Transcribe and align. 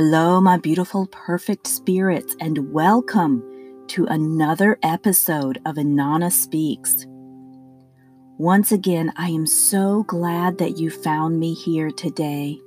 Hello, 0.00 0.40
my 0.40 0.56
beautiful, 0.56 1.08
perfect 1.08 1.66
spirits, 1.66 2.36
and 2.38 2.72
welcome 2.72 3.42
to 3.88 4.06
another 4.06 4.78
episode 4.80 5.58
of 5.66 5.74
Inanna 5.74 6.30
Speaks. 6.30 7.04
Once 8.38 8.70
again, 8.70 9.12
I 9.16 9.30
am 9.30 9.44
so 9.44 10.04
glad 10.04 10.58
that 10.58 10.78
you 10.78 10.88
found 10.88 11.40
me 11.40 11.52
here 11.52 11.90
today. 11.90 12.60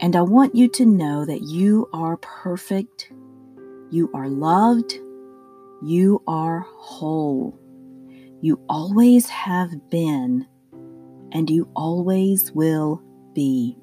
And 0.00 0.14
I 0.14 0.20
want 0.20 0.54
you 0.54 0.68
to 0.68 0.84
know 0.84 1.24
that 1.24 1.40
you 1.40 1.88
are 1.94 2.18
perfect, 2.18 3.10
you 3.90 4.10
are 4.12 4.28
loved, 4.28 4.92
you 5.82 6.22
are 6.26 6.66
whole. 6.76 7.58
You 8.42 8.60
always 8.68 9.26
have 9.30 9.88
been, 9.88 10.46
and 11.32 11.48
you 11.48 11.66
always 11.74 12.52
will 12.52 13.02
be. 13.32 13.79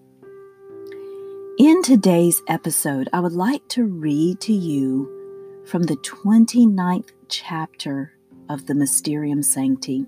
In 1.57 1.81
today's 1.81 2.43
episode, 2.47 3.09
I 3.11 3.19
would 3.19 3.31
like 3.31 3.67
to 3.69 3.83
read 3.83 4.39
to 4.41 4.53
you 4.53 5.63
from 5.65 5.81
the 5.81 5.95
29th 5.95 7.09
chapter 7.29 8.13
of 8.47 8.67
the 8.67 8.75
Mysterium 8.75 9.41
Sancti. 9.41 10.05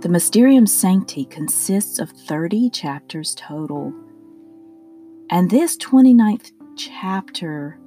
The 0.00 0.08
Mysterium 0.08 0.66
Sancti 0.66 1.24
consists 1.24 2.00
of 2.00 2.10
30 2.10 2.70
chapters 2.70 3.36
total, 3.36 3.94
and 5.30 5.48
this 5.48 5.76
29th 5.76 6.50
chapter 6.76 7.78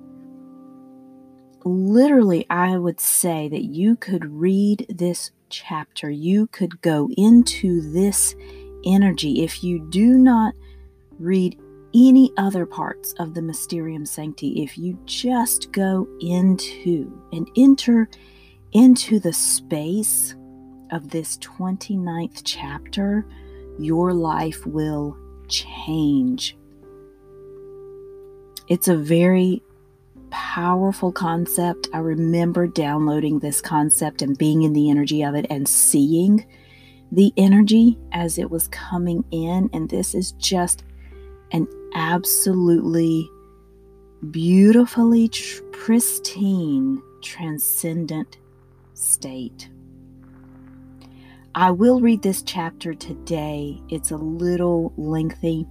literally, 1.66 2.46
I 2.50 2.78
would 2.78 3.02
say 3.02 3.50
that 3.50 3.66
you 3.66 3.98
could 3.98 4.24
read 4.26 4.86
this 4.88 5.32
chapter, 5.50 6.10
you 6.10 6.48
could 6.48 6.82
go 6.82 7.10
into 7.18 7.82
this 7.92 8.36
energy 8.86 9.44
if 9.44 9.66
you 9.66 9.86
do 9.90 10.18
not 10.18 10.54
read 11.22 11.58
any 11.94 12.32
other 12.38 12.66
parts 12.66 13.14
of 13.20 13.34
the 13.34 13.42
Mysterium 13.42 14.06
Sancti, 14.06 14.64
if 14.64 14.78
you 14.78 14.98
just 15.06 15.72
go 15.72 16.08
into 16.22 17.22
and 17.34 17.50
enter 17.58 18.10
into 18.72 19.20
the 19.20 19.34
space 19.34 20.36
of 20.92 21.10
this 21.10 21.38
29th 21.38 22.42
chapter, 22.44 23.26
your 23.78 24.14
life 24.14 24.66
will 24.66 25.18
change. 25.48 26.58
It's 28.68 28.88
a 28.88 28.96
very 28.96 29.62
powerful 30.30 31.12
concept. 31.12 31.90
I 31.94 31.98
remember 31.98 32.68
downloading 32.68 33.40
this 33.40 33.60
concept 33.60 34.22
and 34.22 34.38
being 34.38 34.62
in 34.64 34.74
the 34.74 34.90
energy 34.90 35.24
of 35.24 35.36
it 35.36 35.46
and 35.50 35.68
seeing 35.68 36.46
the 37.12 37.34
energy 37.36 38.00
as 38.14 38.38
it 38.38 38.50
was 38.50 38.70
coming 38.70 39.26
in. 39.32 39.70
And 39.74 39.90
this 39.90 40.16
is 40.16 40.32
just 40.34 40.84
an 41.52 41.68
absolutely 41.94 43.30
beautifully 44.30 45.28
tr- 45.28 45.64
pristine, 45.72 47.02
transcendent 47.22 48.38
state. 48.94 49.70
I 51.54 51.72
will 51.72 52.00
read 52.00 52.22
this 52.22 52.42
chapter 52.44 52.94
today. 52.94 53.82
It's 53.90 54.12
a 54.12 54.18
little 54.18 54.94
lengthy. 54.96 55.68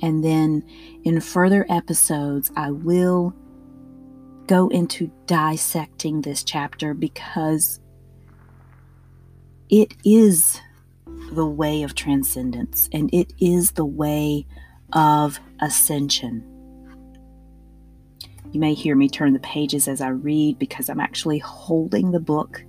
And 0.00 0.24
then 0.24 0.64
in 1.04 1.20
further 1.20 1.66
episodes, 1.68 2.50
I 2.56 2.70
will 2.70 3.34
go 4.46 4.68
into 4.68 5.10
dissecting 5.26 6.22
this 6.22 6.42
chapter 6.42 6.94
because 6.94 7.78
it 9.68 9.94
is 10.04 10.60
the 11.32 11.46
way 11.46 11.82
of 11.82 11.94
transcendence 11.94 12.88
and 12.92 13.12
it 13.12 13.32
is 13.40 13.72
the 13.72 13.86
way 13.86 14.46
of 14.92 15.40
ascension. 15.60 16.46
You 18.52 18.60
may 18.60 18.74
hear 18.74 18.94
me 18.94 19.08
turn 19.08 19.32
the 19.32 19.40
pages 19.40 19.88
as 19.88 20.02
I 20.02 20.08
read 20.08 20.58
because 20.58 20.90
I'm 20.90 21.00
actually 21.00 21.38
holding 21.38 22.10
the 22.10 22.20
book 22.20 22.62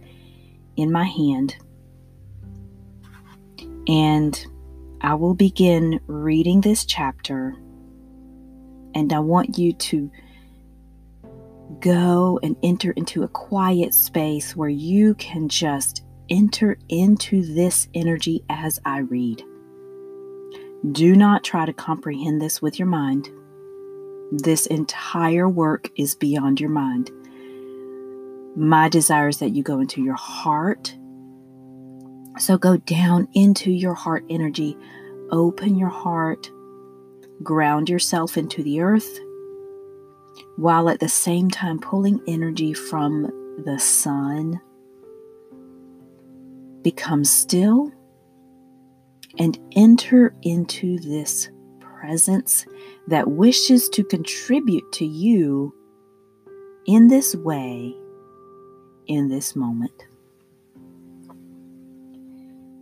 in 0.78 0.92
my 0.92 1.04
hand. 1.04 1.58
And 3.88 4.46
I 5.02 5.16
will 5.16 5.34
begin 5.34 6.00
reading 6.08 6.62
this 6.62 6.86
chapter. 6.86 7.56
And 8.96 9.12
I 9.12 9.20
want 9.20 9.58
you 9.58 9.74
to 9.74 10.10
go 11.82 12.40
and 12.42 12.56
enter 12.64 12.92
into 12.92 13.24
a 13.24 13.28
quiet 13.28 13.94
space 13.94 14.56
where 14.56 14.70
you 14.70 15.16
can 15.16 15.50
just 15.50 16.04
enter 16.34 16.78
into 16.90 17.44
this 17.54 17.88
energy 17.94 18.44
as 18.50 18.80
I 18.84 19.00
read. 19.00 19.44
Do 20.92 21.16
not 21.16 21.44
try 21.44 21.66
to 21.68 21.74
comprehend 21.74 22.42
this 22.42 22.60
with 22.60 22.80
your 22.80 22.88
mind. 22.88 23.30
This 24.32 24.66
entire 24.66 25.48
work 25.48 25.90
is 25.96 26.16
beyond 26.16 26.60
your 26.60 26.72
mind. 26.72 27.12
My 28.56 28.90
desire 28.90 29.28
is 29.28 29.38
that 29.38 29.52
you 29.52 29.62
go 29.62 29.80
into 29.80 30.04
your 30.04 30.16
heart. 30.16 30.96
So 32.40 32.58
go 32.58 32.78
down 32.78 33.28
into 33.34 33.72
your 33.72 33.94
heart 33.94 34.26
energy, 34.28 34.76
open 35.30 35.78
your 35.78 35.90
heart, 35.90 36.50
ground 37.44 37.90
yourself 37.90 38.38
into 38.38 38.64
the 38.64 38.82
earth, 38.82 39.20
while 40.56 40.90
at 40.90 41.00
the 41.00 41.10
same 41.10 41.52
time 41.52 41.80
pulling 41.80 42.20
energy 42.28 42.74
from 42.74 43.30
the 43.66 43.78
sun 43.78 44.60
become 46.84 47.24
still 47.24 47.92
and 49.40 49.58
enter 49.72 50.36
into 50.44 51.00
this 51.00 51.50
presence 51.80 52.66
that 53.08 53.32
wishes 53.32 53.90
to 53.90 54.04
contribute 54.04 54.92
to 54.92 55.06
you 55.06 55.74
in 56.86 57.08
this 57.08 57.36
way, 57.36 57.96
in 59.08 59.30
this 59.30 59.56
moment. 59.56 60.04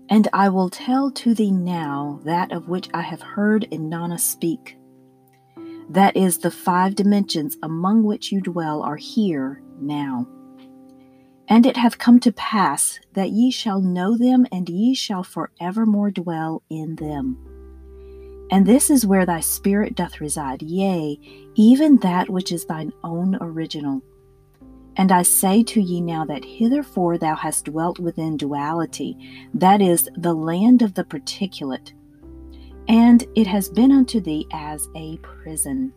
And 0.09 0.28
I 0.34 0.50
will 0.50 0.69
tell 0.69 1.09
to 1.11 1.34
thee 1.34 1.51
now 1.51 2.19
that 2.25 2.51
of 2.51 2.67
which 2.67 2.90
I 2.94 3.01
have 3.01 3.22
heard 3.22 3.67
Inanna 3.72 4.19
speak. 4.19 4.78
That 5.90 6.17
is, 6.17 6.40
the 6.40 6.51
five 6.51 6.95
dimensions 6.95 7.57
among 7.63 8.03
which 8.03 8.31
you 8.31 8.41
dwell 8.41 8.81
are 8.81 8.97
here 8.97 9.61
now. 9.79 10.28
And 11.51 11.66
it 11.66 11.75
hath 11.75 11.97
come 11.97 12.22
to 12.22 12.31
pass 12.31 12.97
that 13.12 13.31
ye 13.31 13.51
shall 13.51 13.81
know 13.81 14.17
them, 14.17 14.47
and 14.53 14.69
ye 14.69 14.94
shall 14.94 15.22
forevermore 15.22 16.09
dwell 16.09 16.63
in 16.69 16.95
them. 16.95 17.38
And 18.50 18.66
this 18.66 18.89
is 18.89 19.06
where 19.06 19.25
thy 19.25 19.41
spirit 19.41 19.94
doth 19.94 20.22
reside, 20.22 20.61
yea, 20.61 21.19
even 21.56 21.97
that 21.97 22.29
which 22.29 22.53
is 22.53 22.63
thine 22.63 22.94
own 23.03 23.38
original. 23.41 24.01
And 24.95 25.11
I 25.11 25.23
say 25.23 25.61
to 25.63 25.81
ye 25.81 26.00
now 26.00 26.23
that 26.23 26.45
hitherfore 26.45 27.17
thou 27.17 27.35
hast 27.35 27.66
dwelt 27.66 28.00
within 28.00 28.38
duality, 28.38 29.17
that 29.53 29.81
is, 29.81 30.07
the 30.16 30.34
land 30.34 30.81
of 30.81 30.94
the 30.94 31.03
particulate, 31.03 31.91
and 32.88 33.25
it 33.35 33.47
has 33.47 33.67
been 33.67 33.91
unto 33.91 34.22
thee 34.22 34.47
as 34.53 34.88
a 34.95 35.17
prison. 35.17 35.91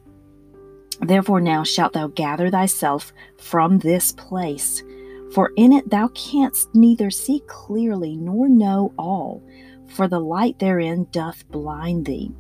Therefore 1.00 1.41
now 1.41 1.62
shalt 1.62 1.93
thou 1.93 2.09
gather 2.09 2.50
thyself 2.50 3.12
from 3.38 3.78
this 3.78 4.10
place 4.10 4.82
for 5.34 5.52
in 5.56 5.72
it 5.72 5.90
thou 5.90 6.08
canst 6.14 6.72
neither 6.74 7.10
see 7.10 7.42
clearly 7.48 8.16
nor 8.16 8.48
know 8.48 8.92
all, 8.96 9.42
for 9.88 10.06
the 10.06 10.20
light 10.20 10.58
therein 10.60 11.08
doth 11.10 11.46
blind 11.50 12.06
thee. 12.06 12.30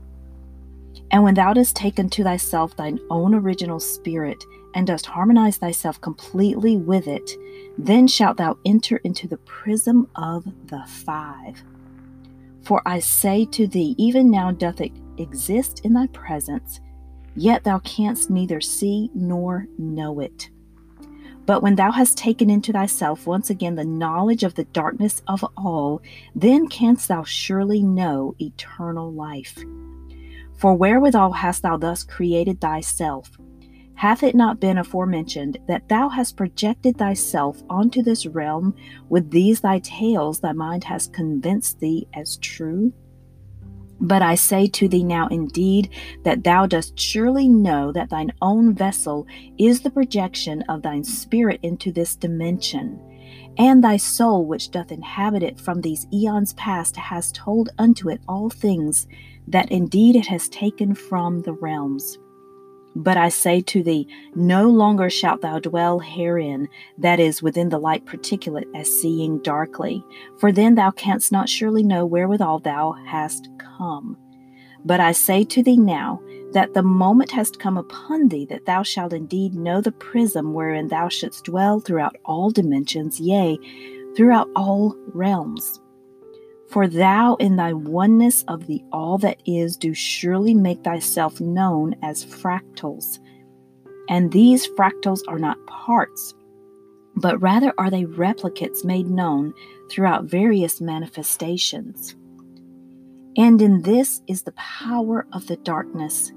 And 1.10 1.24
when 1.24 1.34
thou 1.34 1.52
dost 1.52 1.74
take 1.74 1.98
unto 1.98 2.22
thyself 2.22 2.76
thine 2.76 3.00
own 3.10 3.34
original 3.34 3.80
spirit, 3.80 4.42
and 4.74 4.86
dost 4.86 5.06
harmonize 5.06 5.56
thyself 5.56 6.00
completely 6.00 6.76
with 6.76 7.06
it, 7.06 7.30
then 7.78 8.06
shalt 8.06 8.36
thou 8.36 8.58
enter 8.64 8.96
into 8.98 9.28
the 9.28 9.36
prism 9.38 10.08
of 10.16 10.44
the 10.66 10.82
five. 10.86 11.62
For 12.62 12.82
I 12.86 12.98
say 12.98 13.44
to 13.46 13.66
thee, 13.66 13.94
even 13.98 14.30
now 14.30 14.50
doth 14.50 14.80
it 14.80 14.92
exist 15.18 15.80
in 15.84 15.92
thy 15.92 16.06
presence, 16.08 16.80
yet 17.36 17.64
thou 17.64 17.78
canst 17.80 18.30
neither 18.30 18.60
see 18.60 19.10
nor 19.14 19.66
know 19.78 20.20
it. 20.20 20.50
But 21.46 21.62
when 21.62 21.74
thou 21.74 21.90
hast 21.90 22.16
taken 22.16 22.48
into 22.48 22.72
thyself 22.72 23.26
once 23.26 23.50
again 23.50 23.74
the 23.74 23.84
knowledge 23.84 24.44
of 24.44 24.54
the 24.54 24.64
darkness 24.64 25.22
of 25.28 25.44
all, 25.56 26.00
then 26.34 26.68
canst 26.68 27.08
thou 27.08 27.24
surely 27.24 27.82
know 27.82 28.34
eternal 28.40 29.12
life. 29.12 29.58
For 30.56 30.74
wherewithal 30.74 31.32
hast 31.32 31.62
thou 31.62 31.76
thus 31.76 32.02
created 32.02 32.60
thyself? 32.60 33.30
Hath 33.96 34.22
it 34.22 34.34
not 34.34 34.58
been 34.58 34.78
aforementioned 34.78 35.58
that 35.68 35.88
thou 35.88 36.08
hast 36.08 36.36
projected 36.36 36.96
thyself 36.96 37.62
onto 37.68 38.02
this 38.02 38.26
realm 38.26 38.74
with 39.08 39.30
these 39.30 39.60
thy 39.60 39.78
tales 39.80 40.40
thy 40.40 40.52
mind 40.52 40.84
has 40.84 41.08
convinced 41.08 41.78
thee 41.80 42.08
as 42.14 42.36
true? 42.38 42.92
But 44.00 44.22
I 44.22 44.34
say 44.34 44.66
to 44.66 44.88
thee 44.88 45.04
now 45.04 45.28
indeed 45.28 45.90
that 46.24 46.44
thou 46.44 46.66
dost 46.66 46.98
surely 46.98 47.48
know 47.48 47.92
that 47.92 48.10
thine 48.10 48.32
own 48.42 48.74
vessel 48.74 49.26
is 49.58 49.80
the 49.80 49.90
projection 49.90 50.62
of 50.68 50.82
thine 50.82 51.04
spirit 51.04 51.60
into 51.62 51.92
this 51.92 52.16
dimension, 52.16 53.00
And 53.56 53.84
thy 53.84 53.96
soul, 53.96 54.46
which 54.46 54.70
doth 54.70 54.90
inhabit 54.90 55.42
it 55.42 55.60
from 55.60 55.80
these 55.80 56.06
eons 56.12 56.52
past, 56.54 56.96
has 56.96 57.30
told 57.32 57.70
unto 57.78 58.10
it 58.10 58.20
all 58.26 58.50
things 58.50 59.06
that 59.46 59.70
indeed 59.70 60.16
it 60.16 60.26
has 60.26 60.48
taken 60.48 60.94
from 60.94 61.40
the 61.42 61.52
realms. 61.52 62.18
But 62.96 63.16
I 63.16 63.28
say 63.28 63.60
to 63.62 63.82
thee, 63.82 64.06
no 64.34 64.68
longer 64.68 65.10
shalt 65.10 65.40
thou 65.40 65.58
dwell 65.58 65.98
herein, 65.98 66.68
that 66.98 67.18
is, 67.18 67.42
within 67.42 67.68
the 67.68 67.78
light 67.78 68.04
particulate, 68.04 68.68
as 68.74 68.88
seeing 69.00 69.38
darkly, 69.38 70.04
for 70.38 70.52
then 70.52 70.76
thou 70.76 70.90
canst 70.92 71.32
not 71.32 71.48
surely 71.48 71.82
know 71.82 72.06
wherewithal 72.06 72.60
thou 72.60 72.92
hast 73.06 73.48
come. 73.58 74.16
But 74.84 75.00
I 75.00 75.12
say 75.12 75.44
to 75.44 75.62
thee 75.62 75.76
now, 75.76 76.20
that 76.54 76.72
the 76.72 76.82
moment 76.82 77.32
has 77.32 77.50
come 77.50 77.76
upon 77.76 78.28
thee 78.28 78.46
that 78.46 78.64
thou 78.64 78.84
shalt 78.84 79.12
indeed 79.12 79.54
know 79.54 79.80
the 79.80 79.90
prism 79.90 80.54
wherein 80.54 80.86
thou 80.86 81.08
shouldst 81.08 81.44
dwell 81.44 81.80
throughout 81.80 82.16
all 82.24 82.48
dimensions, 82.50 83.18
yea, 83.18 83.58
throughout 84.16 84.48
all 84.54 84.96
realms. 85.08 85.80
For 86.70 86.88
thou 86.88 87.36
in 87.36 87.56
thy 87.56 87.72
oneness 87.72 88.42
of 88.48 88.66
the 88.66 88.82
all 88.90 89.18
that 89.18 89.40
is 89.46 89.76
do 89.76 89.94
surely 89.94 90.54
make 90.54 90.82
thyself 90.82 91.40
known 91.40 91.94
as 92.02 92.24
fractals. 92.24 93.18
And 94.08 94.32
these 94.32 94.66
fractals 94.68 95.20
are 95.28 95.38
not 95.38 95.64
parts, 95.66 96.34
but 97.16 97.40
rather 97.40 97.72
are 97.78 97.90
they 97.90 98.04
replicates 98.04 98.84
made 98.84 99.08
known 99.08 99.54
throughout 99.90 100.24
various 100.24 100.80
manifestations. 100.80 102.16
And 103.36 103.60
in 103.60 103.82
this 103.82 104.22
is 104.26 104.42
the 104.42 104.52
power 104.52 105.26
of 105.32 105.46
the 105.46 105.56
darkness, 105.56 106.32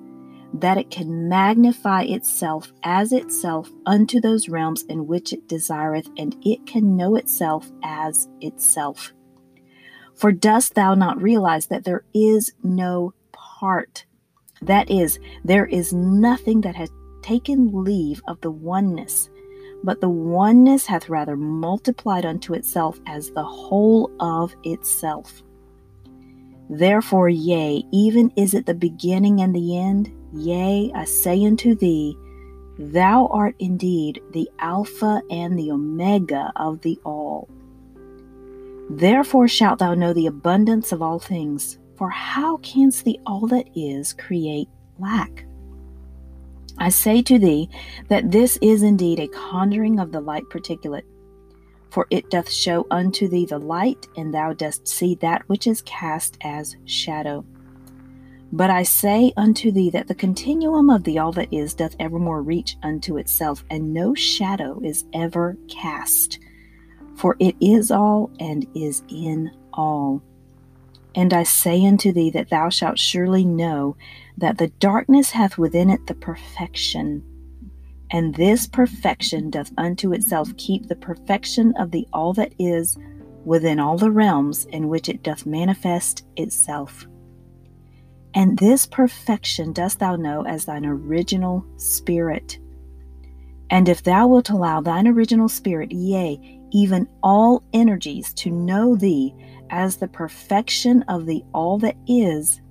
that 0.54 0.78
it 0.78 0.90
can 0.90 1.30
magnify 1.30 2.04
itself 2.04 2.72
as 2.84 3.12
itself 3.12 3.70
unto 3.86 4.20
those 4.22 4.50
realms 4.50 4.84
in 4.84 5.08
which 5.08 5.34
it 5.34 5.48
desireth, 5.48 6.08
and 6.18 6.36
it 6.44 6.66
can 6.66 6.96
know 6.96 7.16
itself 7.16 7.70
as 7.84 8.28
itself. 8.42 9.14
For 10.18 10.32
dost 10.32 10.74
thou 10.74 10.96
not 10.96 11.22
realize 11.22 11.68
that 11.68 11.84
there 11.84 12.04
is 12.14 12.52
no 12.64 13.14
part? 13.32 14.06
That 14.62 14.90
is, 14.90 15.20
there 15.44 15.68
is 15.68 15.94
nothing 15.94 16.62
that 16.62 16.76
hath 16.76 16.90
taken 17.22 17.84
leave 17.84 18.22
of 18.28 18.42
the 18.42 18.50
oneness, 18.50 19.30
but 19.84 20.02
the 20.02 20.10
oneness 20.10 20.88
hath 20.88 21.10
rather 21.10 21.38
multiplied 21.38 22.26
unto 22.26 22.56
itself 22.56 23.00
as 23.06 23.30
the 23.30 23.44
whole 23.44 24.10
of 24.20 24.56
itself. 24.64 25.44
Therefore, 26.70 27.30
yea, 27.30 27.84
even 27.92 28.32
is 28.36 28.56
it 28.56 28.66
the 28.66 28.74
beginning 28.74 29.42
and 29.42 29.56
the 29.56 29.78
end? 29.78 30.12
Yea, 30.34 30.92
I 30.96 31.06
say 31.06 31.46
unto 31.46 31.76
thee, 31.76 32.18
Thou 32.80 33.28
art 33.28 33.56
indeed 33.60 34.22
the 34.32 34.50
Alpha 34.60 35.22
and 35.30 35.58
the 35.58 35.72
Omega 35.72 36.52
of 36.56 36.82
the 36.82 37.00
all. 37.06 37.48
Therefore 38.90 39.48
shalt 39.48 39.80
thou 39.80 39.94
know 39.94 40.14
the 40.14 40.28
abundance 40.28 40.92
of 40.92 41.02
all 41.02 41.20
things, 41.20 41.78
for 41.98 42.10
how 42.10 42.58
canst 42.58 43.04
the 43.04 43.20
all 43.26 43.48
that 43.48 43.68
is 43.76 44.14
create 44.14 44.70
lack? 44.98 45.46
I 46.78 46.90
say 46.90 47.22
to 47.24 47.40
thee 47.40 47.70
that 48.08 48.32
this 48.32 48.58
is 48.62 48.84
indeed 48.84 49.20
a 49.20 49.28
conjuring 49.28 50.00
of 50.00 50.12
the 50.12 50.22
light 50.22 50.44
particulate, 50.50 51.04
for 51.90 52.08
it 52.12 52.30
doth 52.30 52.50
show 52.50 52.86
unto 52.92 53.28
thee 53.28 53.46
the 53.46 53.58
light, 53.58 54.08
and 54.16 54.34
thou 54.34 54.54
dost 54.54 54.88
see 54.88 55.16
that 55.16 55.48
which 55.50 55.68
is 55.68 55.82
cast 55.82 56.38
as 56.42 56.78
shadow. 56.86 57.44
But 58.54 58.70
I 58.70 58.84
say 58.84 59.34
unto 59.36 59.72
thee 59.72 59.90
that 59.90 60.08
the 60.08 60.16
continuum 60.16 60.90
of 60.90 61.04
the 61.04 61.20
all 61.20 61.34
that 61.34 61.52
is 61.52 61.74
doth 61.74 61.96
evermore 62.00 62.42
reach 62.42 62.78
unto 62.84 63.18
itself, 63.18 63.66
and 63.70 63.94
no 63.94 64.14
shadow 64.14 64.80
is 64.82 65.04
ever 65.14 65.58
cast 65.68 66.40
for 67.18 67.36
it 67.40 67.56
is 67.60 67.92
all 67.92 68.32
and 68.40 68.68
is 68.76 69.04
in 69.10 69.52
all. 69.74 70.22
And 71.16 71.34
I 71.34 71.44
say 71.44 71.84
unto 71.86 72.12
thee 72.12 72.30
that 72.32 72.50
thou 72.50 72.70
shalt 72.70 73.00
surely 73.00 73.44
know 73.44 73.98
that 74.38 74.60
the 74.60 74.68
darkness 74.68 75.32
hath 75.32 75.58
within 75.58 75.90
it 75.90 76.06
the 76.06 76.14
perfection, 76.14 77.24
and 78.12 78.36
this 78.36 78.68
perfection 78.68 79.50
doth 79.50 79.72
unto 79.78 80.14
itself 80.14 80.56
keep 80.58 80.88
the 80.88 80.96
perfection 80.96 81.74
of 81.78 81.92
the 81.92 82.08
all 82.14 82.34
that 82.34 82.54
is 82.60 82.98
within 83.46 83.80
all 83.80 83.98
the 83.98 84.12
realms 84.12 84.66
in 84.66 84.90
which 84.90 85.10
it 85.10 85.24
doth 85.24 85.46
manifest 85.46 86.26
itself. 86.36 87.08
And 88.34 88.60
this 88.60 88.86
perfection 88.86 89.74
dost 89.74 90.00
thou 90.00 90.16
know 90.16 90.46
as 90.46 90.66
thine 90.66 90.86
original 90.86 91.66
spirit. 91.78 92.60
And 93.70 93.90
if 93.90 94.04
thou 94.04 94.28
wilt 94.28 94.50
allow 94.50 94.82
thine 94.82 95.08
original 95.08 95.50
spirit, 95.50 95.92
yea, 95.92 96.57
even 96.72 97.08
all 97.24 97.64
energies 97.74 98.34
to 98.36 98.52
know 98.52 98.96
thee 98.96 99.34
as 99.70 99.98
the 99.98 100.08
perfection 100.08 101.04
of 101.04 101.26
the 101.26 101.44
all 101.54 101.78
that 101.80 101.96
is, 102.08 102.62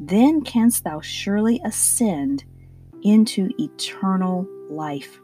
then 0.00 0.42
canst 0.42 0.84
thou 0.84 1.00
surely 1.00 1.60
ascend 1.64 2.44
into 3.02 3.50
eternal 3.58 4.46
life. 4.68 5.20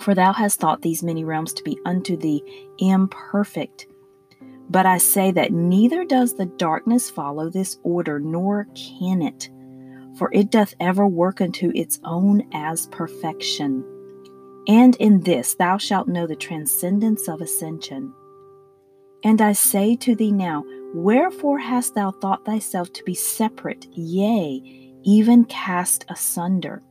For 0.00 0.14
thou 0.14 0.32
hast 0.32 0.60
thought 0.60 0.82
these 0.82 1.02
many 1.02 1.24
realms 1.24 1.52
to 1.54 1.62
be 1.62 1.78
unto 1.84 2.16
thee 2.16 2.42
imperfect. 2.78 3.86
But 4.68 4.86
I 4.86 4.98
say 4.98 5.32
that 5.32 5.52
neither 5.52 6.04
does 6.04 6.34
the 6.34 6.46
darkness 6.46 7.10
follow 7.10 7.50
this 7.50 7.78
order, 7.82 8.20
nor 8.20 8.68
can 8.74 9.20
it, 9.20 9.50
for 10.16 10.30
it 10.32 10.50
doth 10.50 10.74
ever 10.78 11.06
work 11.06 11.40
unto 11.40 11.72
its 11.74 11.98
own 12.04 12.48
as 12.52 12.86
perfection. 12.86 13.84
And 14.68 14.96
in 14.96 15.20
this 15.20 15.54
thou 15.54 15.78
shalt 15.78 16.08
know 16.08 16.26
the 16.26 16.36
transcendence 16.36 17.28
of 17.28 17.40
ascension. 17.40 18.12
And 19.22 19.40
I 19.40 19.52
say 19.52 19.96
to 19.96 20.14
thee 20.14 20.32
now, 20.32 20.64
wherefore 20.94 21.58
hast 21.58 21.94
thou 21.94 22.10
thought 22.10 22.44
thyself 22.44 22.92
to 22.94 23.04
be 23.04 23.14
separate, 23.14 23.86
yea, 23.92 24.62
even 25.02 25.44
cast 25.44 26.04
asunder? 26.08 26.82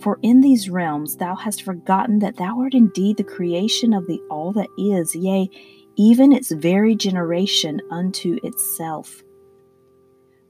For 0.00 0.18
in 0.22 0.40
these 0.40 0.68
realms 0.68 1.16
thou 1.16 1.36
hast 1.36 1.62
forgotten 1.62 2.18
that 2.18 2.36
thou 2.36 2.60
art 2.60 2.74
indeed 2.74 3.16
the 3.16 3.24
creation 3.24 3.92
of 3.92 4.06
the 4.06 4.20
all 4.30 4.52
that 4.52 4.68
is, 4.76 5.14
yea, 5.14 5.48
even 5.96 6.32
its 6.32 6.50
very 6.50 6.96
generation 6.96 7.80
unto 7.90 8.38
itself. 8.42 9.22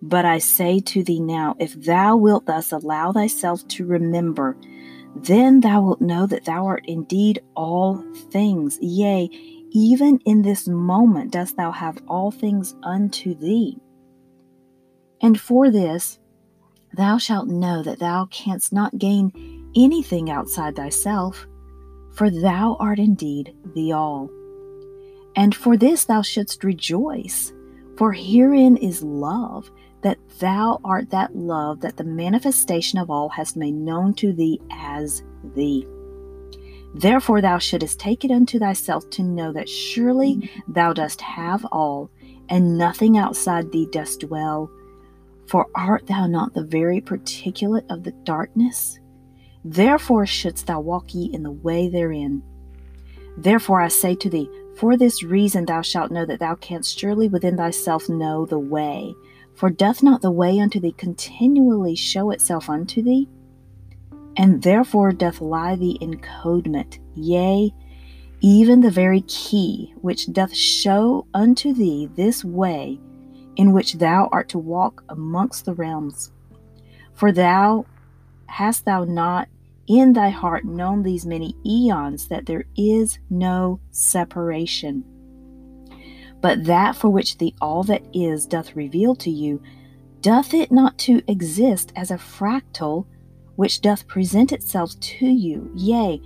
But 0.01 0.25
I 0.25 0.39
say 0.39 0.81
to 0.81 1.05
thee 1.05 1.21
now, 1.21 1.55
if 1.61 1.75
thou 1.75 2.17
wilt 2.17 2.47
thus 2.47 2.73
allow 2.73 3.13
thyself 3.13 3.67
to 3.69 3.87
remember 3.87 4.57
then 5.15 5.61
thou 5.61 5.83
wilt 5.83 6.01
know 6.01 6.27
that 6.27 6.45
thou 6.45 6.67
art 6.67 6.85
indeed 6.87 7.43
all 7.55 8.03
things. 8.31 8.79
Yea, 8.81 9.29
even 9.71 10.19
in 10.25 10.43
this 10.43 10.69
moment 10.69 11.33
dost 11.33 11.57
thou 11.57 11.71
have 11.71 11.99
all 12.09 12.31
things 12.31 12.75
unto 12.83 13.35
thee. 13.35 13.79
And 15.21 15.41
for 15.41 15.71
this 15.71 16.19
thou 16.95 17.19
shalt 17.19 17.49
know 17.49 17.83
that 17.83 17.99
thou 17.99 18.27
canst 18.27 18.73
not 18.73 18.99
gain 18.99 19.71
anything 19.75 20.31
outside 20.31 20.77
thyself, 20.77 21.47
for 22.15 22.31
thou 22.31 22.77
art 22.79 22.99
indeed 22.99 23.57
the 23.75 23.93
all. 23.93 24.29
And 25.35 25.55
for 25.55 25.77
this 25.77 26.05
thou 26.05 26.21
shouldst 26.21 26.65
rejoice, 26.65 27.53
for 27.97 28.13
herein 28.13 28.77
is 28.77 29.03
love 29.03 29.71
that 30.03 30.19
thou 30.39 30.81
art 30.85 31.11
that 31.11 31.35
love 31.35 31.81
that 31.81 31.97
the 31.97 32.05
manifestation 32.05 32.99
of 32.99 33.11
all 33.11 33.29
has 33.31 33.57
made 33.57 33.75
known 33.75 34.15
to 34.15 34.33
thee 34.33 34.61
as 34.71 35.23
thee. 35.55 35.87
Therefore, 36.95 37.41
thou 37.41 37.59
shouldest 37.59 37.99
take 37.99 38.25
it 38.25 38.31
unto 38.31 38.59
thyself 38.59 39.09
to 39.11 39.23
know 39.23 39.53
that 39.53 39.69
surely 39.69 40.51
thou 40.69 40.93
dost 40.93 41.21
have 41.23 41.65
all, 41.73 42.11
and 42.49 42.77
nothing 42.77 43.17
outside 43.17 43.73
thee 43.73 43.89
dost 43.91 44.21
dwell. 44.21 44.71
For 45.47 45.67
art 45.75 46.07
thou 46.07 46.27
not 46.27 46.53
the 46.53 46.65
very 46.65 47.01
particulate 47.01 47.91
of 47.91 48.03
the 48.03 48.13
darkness? 48.13 48.99
Therefore 49.65 50.27
shouldst 50.27 50.67
thou 50.67 50.81
walk 50.81 51.15
ye 51.15 51.33
in 51.33 51.43
the 51.43 51.51
way 51.51 51.89
therein. 51.89 52.43
Therefore 53.39 53.81
I 53.81 53.89
say 53.89 54.15
to 54.17 54.29
thee, 54.29 54.51
for 54.77 54.97
this 54.97 55.23
reason 55.23 55.65
thou 55.65 55.83
shalt 55.83 56.11
know 56.11 56.27
that 56.27 56.41
thou 56.41 56.57
canst 56.57 56.99
surely 56.99 57.29
within 57.29 57.57
thyself 57.57 58.09
know 58.09 58.45
the 58.45 58.59
way, 58.59 59.15
for 59.55 59.71
doth 59.71 60.03
not 60.03 60.23
the 60.23 60.31
way 60.31 60.59
unto 60.59 60.81
thee 60.81 60.93
continually 60.93 61.95
show 61.95 62.31
itself 62.31 62.69
unto 62.69 63.03
thee? 63.03 63.29
And 64.37 64.63
therefore 64.63 65.13
doth 65.13 65.41
lie 65.41 65.77
the 65.77 65.99
encodement, 66.01 66.99
yea, 67.15 67.73
even 68.41 68.81
the 68.81 68.91
very 68.91 69.21
key 69.23 69.95
which 70.01 70.33
doth 70.33 70.55
show 70.55 71.27
unto 71.35 71.73
thee 71.73 72.11
this 72.17 72.45
way 72.45 72.99
in 73.57 73.73
which 73.73 73.95
thou 73.95 74.29
art 74.33 74.49
to 74.49 74.59
walk 74.59 75.05
amongst 75.09 75.65
the 75.65 75.75
realms. 75.75 76.33
For 77.13 77.31
thou 77.31 77.87
hast 78.47 78.85
thou 78.85 79.05
not 79.05 79.49
in 79.87 80.13
thy 80.13 80.31
heart 80.31 80.65
known 80.65 81.03
these 81.03 81.27
many 81.27 81.55
eons 81.67 82.29
that 82.29 82.47
there 82.47 82.65
is 82.77 83.19
no 83.29 83.81
separation 83.91 85.05
but 86.43 86.65
that 86.65 86.95
for 86.95 87.09
which 87.09 87.39
the 87.39 87.55
all 87.61 87.83
that 87.85 88.03
is 88.13 88.45
doth 88.45 88.77
reveal 88.77 89.15
to 89.17 89.31
you, 89.31 89.63
doth 90.21 90.53
it 90.53 90.71
not 90.71 90.99
to 90.99 91.23
exist 91.27 91.93
as 91.97 92.11
a 92.11 92.17
fractal 92.17 93.07
which 93.57 93.81
doth 93.81 94.07
present 94.07 94.53
itself 94.53 94.99
to 95.01 95.27
you? 95.27 95.71
Yea, 95.75 96.21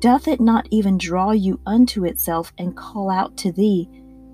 Doth 0.00 0.28
it 0.28 0.40
not 0.40 0.66
even 0.70 0.96
draw 0.96 1.32
you 1.32 1.60
unto 1.66 2.06
itself 2.06 2.52
and 2.56 2.74
call 2.74 3.10
out 3.10 3.36
to 3.38 3.52
thee, 3.52 3.88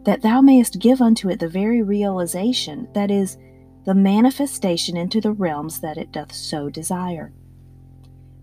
that 0.05 0.23
thou 0.23 0.41
mayest 0.41 0.79
give 0.79 1.01
unto 1.03 1.29
it 1.29 1.41
the 1.41 1.49
very 1.49 1.83
realization, 1.83 2.89
that 2.95 3.11
is, 3.11 3.37
the 3.85 3.95
manifestation 3.95 4.97
into 4.97 5.21
the 5.21 5.33
realms 5.33 5.81
that 5.81 5.99
it 5.99 6.13
doth 6.13 6.33
so 6.33 6.71
desire? 6.71 7.33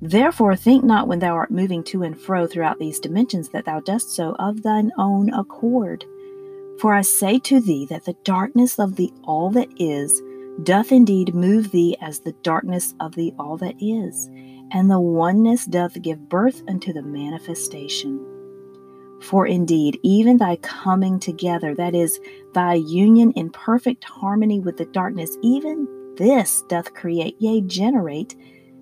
Therefore, 0.02 0.58
think 0.58 0.84
not 0.84 1.08
when 1.08 1.20
thou 1.20 1.34
art 1.34 1.50
moving 1.50 1.82
to 1.86 2.04
and 2.04 2.20
fro 2.20 2.46
throughout 2.46 2.78
these 2.78 3.00
dimensions 3.00 3.48
that 3.50 3.64
thou 3.64 3.80
dost 3.80 4.14
so 4.14 4.36
of 4.38 4.62
thine 4.62 4.92
own 4.98 5.34
accord. 5.34 6.04
For 6.80 6.94
I 6.94 7.02
say 7.02 7.40
to 7.40 7.60
thee 7.62 7.86
that 7.90 8.06
the 8.06 8.16
darkness 8.24 8.80
of 8.80 8.96
the 8.96 9.12
all 9.24 9.50
that 9.52 9.70
is 9.78 10.22
doth 10.64 10.92
indeed 10.92 11.34
move 11.34 11.72
thee 11.72 11.98
as 12.02 12.20
the 12.20 12.34
darkness 12.44 12.94
of 13.00 13.16
the 13.16 13.34
all 13.40 13.58
that 13.58 13.76
is, 13.80 14.30
and 14.72 14.90
the 14.90 15.00
oneness 15.00 15.66
doth 15.66 16.02
give 16.02 16.30
birth 16.30 16.62
unto 16.68 16.94
the 16.94 17.02
manifestation. 17.02 18.24
For 19.22 19.48
indeed, 19.48 20.00
even 20.04 20.38
thy 20.38 20.58
coming 20.58 21.20
together, 21.20 21.74
that 21.76 21.96
is, 21.96 22.20
thy 22.54 22.74
union 22.74 23.32
in 23.32 23.50
perfect 23.52 24.04
harmony 24.04 24.60
with 24.60 24.78
the 24.78 24.86
darkness, 24.86 25.38
even 25.42 25.88
this 26.18 26.62
doth 26.68 26.94
create, 26.94 27.36
yea, 27.40 27.62
generate 27.62 28.36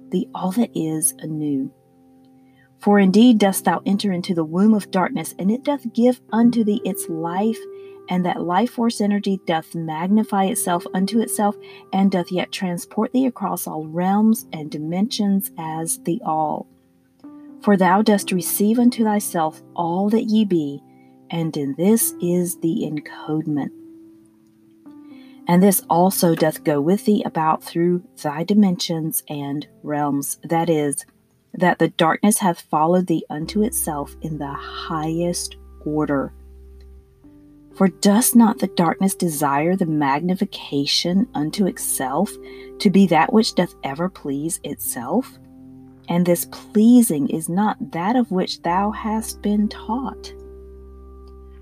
the 0.10 0.28
all 0.34 0.52
that 0.54 0.72
is 0.76 1.14
anew. 1.20 1.72
For 2.80 2.98
indeed 2.98 3.38
dost 3.38 3.66
thou 3.66 3.82
enter 3.86 4.12
into 4.12 4.34
the 4.34 4.44
womb 4.44 4.74
of 4.74 4.90
darkness, 4.90 5.36
and 5.38 5.52
it 5.52 5.64
doth 5.64 5.94
give 5.94 6.20
unto 6.34 6.64
thee 6.64 6.82
its 6.84 7.08
life, 7.08 7.60
and 8.12 8.26
that 8.26 8.42
life 8.42 8.72
force 8.72 9.00
energy 9.00 9.40
doth 9.48 9.74
magnify 9.74 10.44
itself 10.44 10.86
unto 10.94 11.22
itself, 11.22 11.56
and 11.94 12.12
doth 12.12 12.30
yet 12.30 12.52
transport 12.52 13.14
thee 13.14 13.26
across 13.26 13.66
all 13.66 13.88
realms 13.88 14.48
and 14.52 14.70
dimensions 14.70 15.50
as 15.58 15.98
the 16.00 16.22
all. 16.26 16.68
For 17.62 17.78
thou 17.78 18.02
dost 18.02 18.34
receive 18.34 18.80
unto 18.80 19.06
thyself 19.06 19.62
all 19.78 20.10
that 20.10 20.26
ye 20.26 20.44
be, 20.44 20.84
and 21.30 21.56
in 21.56 21.74
this 21.78 22.14
is 22.22 22.60
the 22.60 22.84
encodement. 22.84 23.72
And 25.48 25.64
this 25.64 25.82
also 25.90 26.36
doth 26.36 26.66
go 26.66 26.82
with 26.82 27.06
thee 27.06 27.24
about 27.24 27.64
through 27.64 28.04
thy 28.22 28.44
dimensions 28.44 29.24
and 29.30 29.66
realms. 29.84 30.38
That 30.44 30.70
is, 30.70 31.06
that 31.54 31.80
the 31.80 31.88
darkness 31.88 32.40
hath 32.40 32.60
followed 32.60 33.08
thee 33.08 33.24
unto 33.30 33.64
itself 33.64 34.18
in 34.22 34.38
the 34.38 34.54
highest 34.54 35.56
order. 35.86 36.34
For 37.82 37.88
does 37.88 38.36
not 38.36 38.60
the 38.60 38.68
darkness 38.68 39.16
desire 39.16 39.76
the 39.76 39.88
magnification 39.88 41.28
unto 41.34 41.66
itself 41.66 42.32
to 42.78 42.92
be 42.92 43.08
that 43.08 43.34
which 43.34 43.56
doth 43.56 43.74
ever 43.84 44.08
please 44.08 44.60
itself? 44.64 45.40
And 46.08 46.24
this 46.24 46.46
pleasing 46.52 47.28
is 47.30 47.50
not 47.50 47.92
that 47.92 48.16
of 48.16 48.30
which 48.30 48.62
thou 48.62 48.92
hast 48.92 49.42
been 49.42 49.68
taught. 49.68 50.32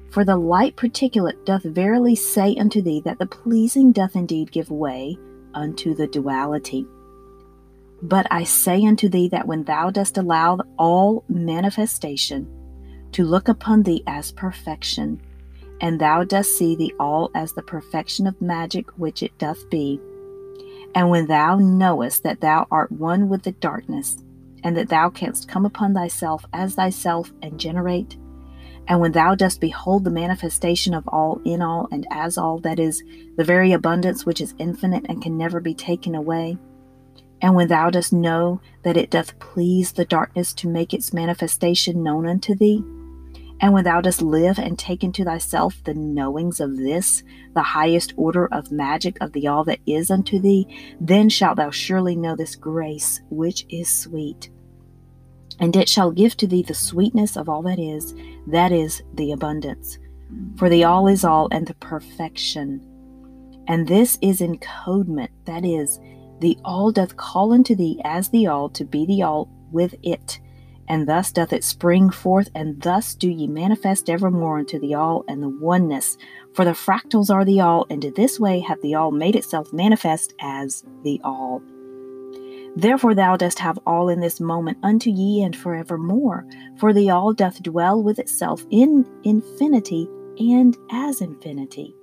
For 0.09 0.25
the 0.25 0.35
light 0.35 0.75
particulate 0.75 1.45
doth 1.45 1.63
verily 1.63 2.15
say 2.17 2.53
unto 2.57 2.81
thee 2.81 3.01
that 3.05 3.17
the 3.17 3.25
pleasing 3.25 3.93
doth 3.93 4.17
indeed 4.17 4.51
give 4.51 4.69
way 4.69 5.17
unto 5.53 5.95
the 5.95 6.07
duality. 6.07 6.85
But 8.01 8.27
I 8.29 8.43
say 8.43 8.85
unto 8.85 9.07
thee 9.07 9.29
that 9.29 9.47
when 9.47 9.63
thou 9.63 9.89
dost 9.89 10.17
allow 10.17 10.59
all 10.77 11.23
manifestation 11.29 12.45
to 13.13 13.23
look 13.23 13.47
upon 13.47 13.83
thee 13.83 14.03
as 14.05 14.33
perfection, 14.33 15.21
and 15.81 15.99
thou 15.99 16.23
dost 16.23 16.57
see 16.57 16.75
the 16.75 16.93
all 16.99 17.31
as 17.33 17.53
the 17.53 17.61
perfection 17.61 18.27
of 18.27 18.41
magic 18.41 18.89
which 18.97 19.23
it 19.23 19.37
doth 19.37 19.69
be, 19.69 19.99
and 20.95 21.09
when 21.09 21.27
thou 21.27 21.57
knowest 21.57 22.23
that 22.23 22.41
thou 22.41 22.67
art 22.71 22.91
one 22.91 23.29
with 23.29 23.43
the 23.43 23.51
darkness, 23.53 24.17
and 24.63 24.75
that 24.75 24.89
thou 24.89 25.09
canst 25.09 25.47
come 25.47 25.65
upon 25.65 25.93
thyself 25.93 26.45
as 26.53 26.75
thyself 26.75 27.31
and 27.41 27.59
generate, 27.59 28.17
and 28.87 28.99
when 28.99 29.11
thou 29.11 29.35
dost 29.35 29.61
behold 29.61 30.03
the 30.03 30.09
manifestation 30.09 30.93
of 30.93 31.07
all 31.07 31.39
in 31.45 31.61
all 31.61 31.87
and 31.91 32.07
as 32.11 32.37
all, 32.37 32.57
that 32.59 32.79
is, 32.79 33.03
the 33.37 33.43
very 33.43 33.71
abundance 33.71 34.25
which 34.25 34.41
is 34.41 34.55
infinite 34.57 35.05
and 35.07 35.21
can 35.21 35.37
never 35.37 35.59
be 35.59 35.73
taken 35.73 36.15
away, 36.15 36.57
and 37.41 37.55
when 37.55 37.67
thou 37.67 37.89
dost 37.89 38.11
know 38.11 38.59
that 38.83 38.97
it 38.97 39.09
doth 39.09 39.37
please 39.39 39.93
the 39.93 40.05
darkness 40.05 40.53
to 40.53 40.67
make 40.67 40.93
its 40.93 41.13
manifestation 41.13 42.03
known 42.03 42.27
unto 42.27 42.55
thee, 42.55 42.83
and 43.61 43.73
when 43.73 43.83
thou 43.83 44.01
dost 44.01 44.21
live 44.21 44.57
and 44.57 44.77
take 44.77 45.03
into 45.03 45.23
thyself 45.23 45.83
the 45.83 45.93
knowings 45.93 46.59
of 46.59 46.77
this, 46.77 47.23
the 47.53 47.61
highest 47.61 48.13
order 48.15 48.47
of 48.53 48.71
magic 48.71 49.17
of 49.21 49.33
the 49.33 49.47
all 49.47 49.63
that 49.65 49.79
is 49.85 50.09
unto 50.09 50.39
thee, 50.39 50.95
then 50.99 51.29
shalt 51.29 51.57
thou 51.57 51.71
surely 51.71 52.15
know 52.15 52.35
this 52.35 52.55
grace 52.55 53.21
which 53.29 53.65
is 53.69 53.89
sweet 53.89 54.49
and 55.59 55.75
it 55.75 55.89
shall 55.89 56.11
give 56.11 56.37
to 56.37 56.47
thee 56.47 56.63
the 56.63 56.73
sweetness 56.73 57.35
of 57.35 57.49
all 57.49 57.61
that 57.63 57.79
is, 57.79 58.15
that 58.47 58.71
is, 58.71 59.03
the 59.15 59.31
abundance. 59.31 59.99
For 60.57 60.69
the 60.69 60.85
all 60.85 61.07
is 61.07 61.25
all, 61.25 61.49
and 61.51 61.67
the 61.67 61.73
perfection. 61.75 62.81
And 63.67 63.87
this 63.87 64.17
is 64.21 64.41
encodement, 64.41 65.29
that 65.45 65.65
is, 65.65 65.99
the 66.39 66.57
all 66.63 66.91
doth 66.91 67.17
call 67.17 67.51
unto 67.53 67.75
thee 67.75 67.99
as 68.05 68.29
the 68.29 68.47
all 68.47 68.69
to 68.69 68.85
be 68.85 69.05
the 69.05 69.23
all 69.23 69.49
with 69.71 69.95
it. 70.01 70.39
And 70.89 71.07
thus 71.07 71.31
doth 71.31 71.53
it 71.53 71.63
spring 71.63 72.09
forth, 72.09 72.49
and 72.55 72.81
thus 72.81 73.13
do 73.13 73.29
ye 73.29 73.47
manifest 73.47 74.09
evermore 74.09 74.57
unto 74.57 74.79
the 74.79 74.95
all 74.95 75.23
and 75.27 75.41
the 75.41 75.49
oneness. 75.49 76.17
For 76.53 76.65
the 76.65 76.71
fractals 76.71 77.29
are 77.33 77.45
the 77.45 77.61
all, 77.61 77.85
and 77.91 78.03
in 78.03 78.13
this 78.15 78.39
way 78.39 78.59
hath 78.59 78.81
the 78.81 78.95
all 78.95 79.11
made 79.11 79.35
itself 79.35 79.71
manifest 79.71 80.33
as 80.41 80.83
the 81.03 81.21
all. 81.23 81.61
Therefore 82.75 83.13
thou 83.13 83.37
dost 83.37 83.59
have 83.59 83.79
all 83.85 84.09
in 84.09 84.19
this 84.19 84.39
moment 84.39 84.79
unto 84.83 85.11
ye 85.11 85.43
and 85.43 85.55
forevermore, 85.55 86.45
for 86.79 86.91
the 86.91 87.09
all 87.09 87.33
doth 87.33 87.61
dwell 87.61 88.01
with 88.01 88.19
itself 88.19 88.65
in 88.71 89.05
infinity 89.23 90.07
and 90.39 90.77
as 90.91 91.21
infinity. 91.21 91.95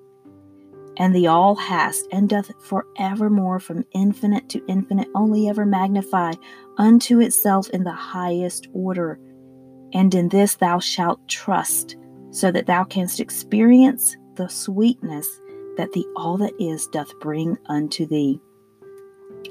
And 0.99 1.15
the 1.15 1.26
all 1.26 1.55
hast 1.55 2.07
and 2.11 2.29
doth 2.29 2.50
forevermore 2.62 3.61
from 3.61 3.85
infinite 3.93 4.49
to 4.50 4.65
infinite 4.67 5.09
only 5.15 5.49
ever 5.49 5.67
magnify 5.67 6.33
unto 6.79 7.21
itself 7.21 7.69
in 7.71 7.85
the 7.85 7.93
highest 7.93 8.69
order. 8.73 9.21
And 9.93 10.15
in 10.15 10.29
this 10.29 10.55
thou 10.55 10.79
shalt 10.79 11.29
trust, 11.29 11.97
so 12.31 12.50
that 12.50 12.67
thou 12.67 12.85
canst 12.85 13.21
experience 13.21 14.17
the 14.37 14.49
sweetness 14.49 15.41
that 15.76 15.93
the 15.93 16.07
all 16.17 16.38
that 16.38 16.55
is 16.59 16.87
doth 16.88 17.19
bring 17.21 17.59
unto 17.67 18.07
thee 18.07 18.41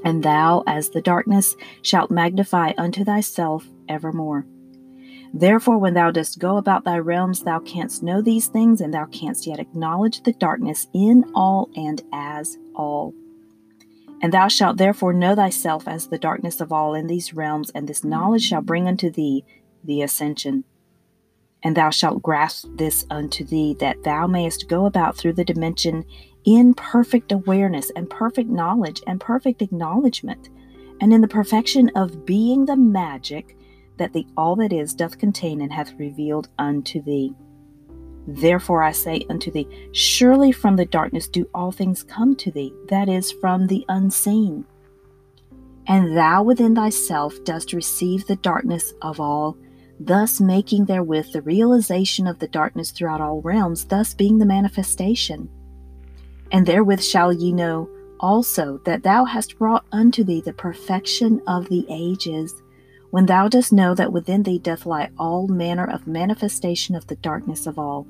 and 0.04 0.24
thou, 0.24 0.64
as 0.68 0.90
the 0.90 1.02
darkness, 1.02 1.56
shalt 1.82 2.12
magnify 2.12 2.74
unto 2.78 3.04
thyself 3.04 3.68
evermore. 3.90 4.46
Therefore, 5.38 5.78
when 5.78 5.96
thou 5.96 6.12
dost 6.12 6.40
go 6.40 6.56
about 6.56 6.86
thy 6.86 6.98
realms, 6.98 7.44
thou 7.44 7.60
canst 7.60 8.02
know 8.02 8.22
these 8.22 8.48
things, 8.48 8.80
and 8.80 8.94
thou 8.94 9.04
canst 9.08 9.46
yet 9.46 9.60
acknowledge 9.60 10.24
the 10.24 10.32
darkness 10.32 10.88
in 10.94 11.26
all 11.36 11.70
and 11.76 12.02
as 12.14 12.58
all. 12.74 13.14
And 14.22 14.34
thou 14.34 14.48
shalt 14.48 14.78
therefore 14.78 15.12
know 15.12 15.36
thyself 15.36 15.90
as 15.90 16.08
the 16.08 16.18
darkness 16.18 16.62
of 16.62 16.72
all 16.72 16.94
in 16.94 17.08
these 17.08 17.34
realms, 17.34 17.70
and 17.72 17.86
this 17.86 18.06
knowledge 18.06 18.44
shall 18.44 18.62
bring 18.62 18.88
unto 18.88 19.12
thee 19.12 19.44
the 19.84 20.02
ascension. 20.02 20.64
And 21.62 21.76
thou 21.76 21.90
shalt 21.90 22.24
grasp 22.24 22.70
this 22.76 23.06
unto 23.10 23.44
thee, 23.44 23.76
that 23.82 24.06
thou 24.06 24.28
mayest 24.28 24.70
go 24.70 24.86
about 24.86 25.18
through 25.18 25.34
the 25.34 25.44
dimension 25.44 26.06
in 26.46 26.74
perfect 26.74 27.34
awareness 27.34 27.92
and 27.94 28.10
perfect 28.10 28.50
knowledge 28.50 29.02
and 29.06 29.20
perfect 29.20 29.62
acknowledgement, 29.62 30.48
and 31.02 31.12
in 31.12 31.20
the 31.20 31.28
perfection 31.28 31.92
of 31.94 32.26
being 32.26 32.68
the 32.68 32.78
magic 32.78 33.58
that 33.98 34.14
the 34.14 34.26
all 34.38 34.56
that 34.58 34.74
is 34.74 34.94
doth 34.94 35.18
contain 35.18 35.62
and 35.62 35.72
hath 35.72 35.94
revealed 35.98 36.50
unto 36.58 37.02
thee. 37.02 37.34
Therefore 38.28 38.84
I 38.84 38.92
say 38.92 39.26
unto 39.30 39.52
thee, 39.52 39.68
Surely 39.92 40.52
from 40.52 40.76
the 40.76 40.86
darkness 40.86 41.28
do 41.28 41.48
all 41.54 41.72
things 41.72 42.04
come 42.04 42.36
to 42.38 42.52
thee, 42.52 42.74
that 42.90 43.08
is, 43.08 43.32
from 43.32 43.68
the 43.68 43.86
unseen. 43.88 44.66
And 45.88 46.18
thou 46.18 46.42
within 46.42 46.76
thyself 46.76 47.36
dost 47.44 47.74
receive 47.74 48.26
the 48.26 48.38
darkness 48.38 48.94
of 49.02 49.20
all, 49.20 49.56
thus 50.00 50.42
making 50.42 50.86
therewith 50.86 51.32
the 51.32 51.44
realization 51.44 52.26
of 52.26 52.40
the 52.40 52.48
darkness 52.48 52.92
throughout 52.92 53.22
all 53.22 53.42
realms, 53.42 53.86
thus 53.86 54.14
being 54.14 54.40
the 54.40 54.46
manifestation. 54.46 55.48
And 56.52 56.66
therewith 56.66 57.04
shall 57.04 57.32
ye 57.32 57.52
know 57.52 57.90
also 58.20 58.80
that 58.86 59.04
thou 59.04 59.26
hast 59.26 59.60
brought 59.60 59.86
unto 59.92 60.24
thee 60.24 60.42
the 60.42 60.54
perfection 60.54 61.42
of 61.48 61.70
the 61.70 61.86
ages, 61.90 62.54
when 63.16 63.28
thou 63.28 63.48
dost 63.48 63.72
know 63.72 63.96
that 63.96 64.12
within 64.12 64.44
thee 64.44 64.60
doth 64.60 64.86
lie 64.86 65.10
all 65.18 65.48
manner 65.48 65.90
of 65.90 66.06
manifestation 66.06 66.96
of 66.96 67.08
the 67.08 67.16
darkness 67.16 67.66
of 67.66 67.80
all. 67.80 68.06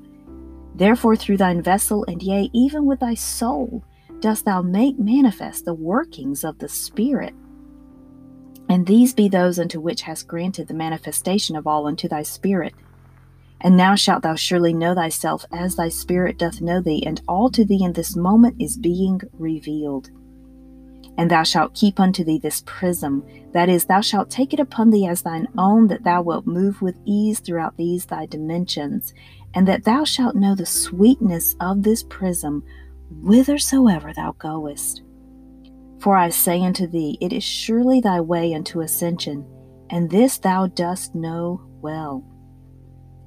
Therefore, 0.74 1.14
through 1.14 1.36
thine 1.36 1.62
vessel, 1.62 2.04
and 2.08 2.20
yea, 2.20 2.50
even 2.52 2.86
with 2.86 2.98
thy 2.98 3.14
soul, 3.14 3.84
dost 4.18 4.46
thou 4.46 4.62
make 4.62 4.98
manifest 4.98 5.64
the 5.64 5.74
workings 5.74 6.42
of 6.42 6.58
the 6.58 6.68
Spirit. 6.68 7.34
And 8.68 8.84
these 8.84 9.14
be 9.14 9.28
those 9.28 9.60
unto 9.60 9.78
which 9.78 10.02
hast 10.02 10.26
granted 10.26 10.66
the 10.66 10.74
manifestation 10.74 11.54
of 11.54 11.68
all 11.68 11.86
unto 11.86 12.08
thy 12.08 12.24
Spirit 12.24 12.74
and 13.60 13.76
now 13.76 13.94
shalt 13.94 14.22
thou 14.22 14.34
surely 14.34 14.74
know 14.74 14.94
thyself 14.94 15.44
as 15.52 15.76
thy 15.76 15.88
spirit 15.88 16.36
doth 16.36 16.60
know 16.60 16.80
thee, 16.80 17.02
and 17.06 17.22
all 17.26 17.50
to 17.50 17.64
thee 17.64 17.82
in 17.82 17.92
this 17.94 18.14
moment 18.14 18.54
is 18.60 18.76
being 18.76 19.20
revealed. 19.32 20.10
And 21.18 21.30
thou 21.30 21.42
shalt 21.42 21.74
keep 21.74 21.98
unto 21.98 22.24
thee 22.24 22.38
this 22.38 22.62
prism, 22.66 23.24
that 23.52 23.68
is, 23.68 23.86
thou 23.86 24.02
shalt 24.02 24.28
take 24.28 24.52
it 24.52 24.60
upon 24.60 24.90
thee 24.90 25.06
as 25.06 25.22
thine 25.22 25.48
own, 25.56 25.86
that 25.88 26.04
thou 26.04 26.20
wilt 26.22 26.46
move 26.46 26.82
with 26.82 26.98
ease 27.06 27.40
throughout 27.40 27.76
these 27.76 28.06
thy 28.06 28.26
dimensions, 28.26 29.14
and 29.54 29.66
that 29.66 29.84
thou 29.84 30.04
shalt 30.04 30.36
know 30.36 30.54
the 30.54 30.66
sweetness 30.66 31.56
of 31.60 31.82
this 31.82 32.02
prism 32.02 32.62
whithersoever 33.22 34.12
thou 34.14 34.32
goest. 34.32 35.02
For 35.98 36.16
I 36.16 36.28
say 36.28 36.62
unto 36.62 36.86
thee, 36.86 37.16
it 37.20 37.32
is 37.32 37.42
surely 37.42 38.00
thy 38.00 38.20
way 38.20 38.52
unto 38.52 38.80
ascension, 38.80 39.46
and 39.88 40.10
this 40.10 40.38
thou 40.38 40.66
dost 40.66 41.14
know 41.14 41.62
well. 41.80 42.24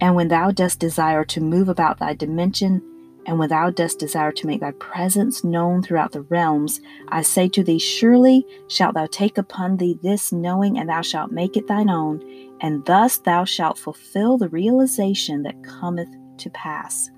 And 0.01 0.15
when 0.15 0.27
thou 0.27 0.51
dost 0.51 0.79
desire 0.79 1.25
to 1.25 1.41
move 1.41 1.67
about 1.69 1.97
thy 1.97 2.13
dimension, 2.13 2.81
and 3.29 3.37
when 3.37 3.49
thou 3.49 3.69
dost 3.69 3.99
desire 3.99 4.31
to 4.31 4.47
make 4.47 4.59
thy 4.59 4.71
presence 4.71 5.43
known 5.43 5.83
throughout 5.83 6.13
the 6.13 6.23
realms, 6.23 6.81
I 7.09 7.21
say 7.21 7.47
to 7.49 7.63
thee, 7.63 7.77
Surely 7.77 8.43
shalt 8.69 8.95
thou 8.95 9.05
take 9.05 9.37
upon 9.37 9.77
thee 9.77 9.99
this 10.01 10.31
knowing, 10.31 10.79
and 10.79 10.89
thou 10.89 11.03
shalt 11.03 11.31
make 11.31 11.55
it 11.55 11.67
thine 11.67 11.91
own, 11.91 12.23
and 12.59 12.83
thus 12.85 13.19
thou 13.19 13.45
shalt 13.45 13.77
fulfill 13.77 14.39
the 14.39 14.49
realization 14.49 15.43
that 15.43 15.63
cometh 15.63 16.09
to 16.39 16.49
pass. 16.49 17.11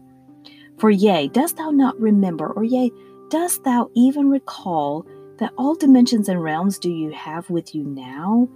For 0.80 0.91
yea, 0.91 1.30
dost 1.30 1.56
thou 1.56 1.72
not 1.72 1.98
remember, 1.98 2.51
or 2.51 2.65
yea, 2.65 2.91
dost 3.30 3.63
thou 3.63 3.89
even 3.96 4.30
recall 4.30 5.08
that 5.38 5.53
all 5.58 5.75
dimensions 5.75 6.27
and 6.27 6.44
realms 6.44 6.77
do 6.77 6.91
you 6.91 7.12
have 7.12 7.50
with 7.50 7.74
you 7.74 7.86
now, 7.86 8.50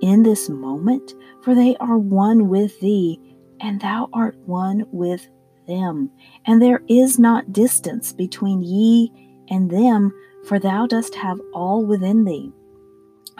in 0.00 0.22
this 0.22 0.48
moment? 0.48 1.12
For 1.42 1.54
they 1.54 1.76
are 1.80 1.98
one 1.98 2.48
with 2.48 2.80
thee, 2.80 3.20
and 3.60 3.78
thou 3.78 4.08
art 4.14 4.38
one 4.46 4.86
with 4.90 5.28
them, 5.66 6.10
and 6.46 6.60
there 6.60 6.82
is 6.88 7.18
not 7.18 7.52
distance 7.52 8.12
between 8.12 8.62
ye 8.62 9.12
and 9.48 9.70
them, 9.70 10.12
for 10.46 10.58
thou 10.58 10.86
dost 10.86 11.14
have 11.14 11.40
all 11.54 11.84
within 11.84 12.24
thee. 12.24 12.52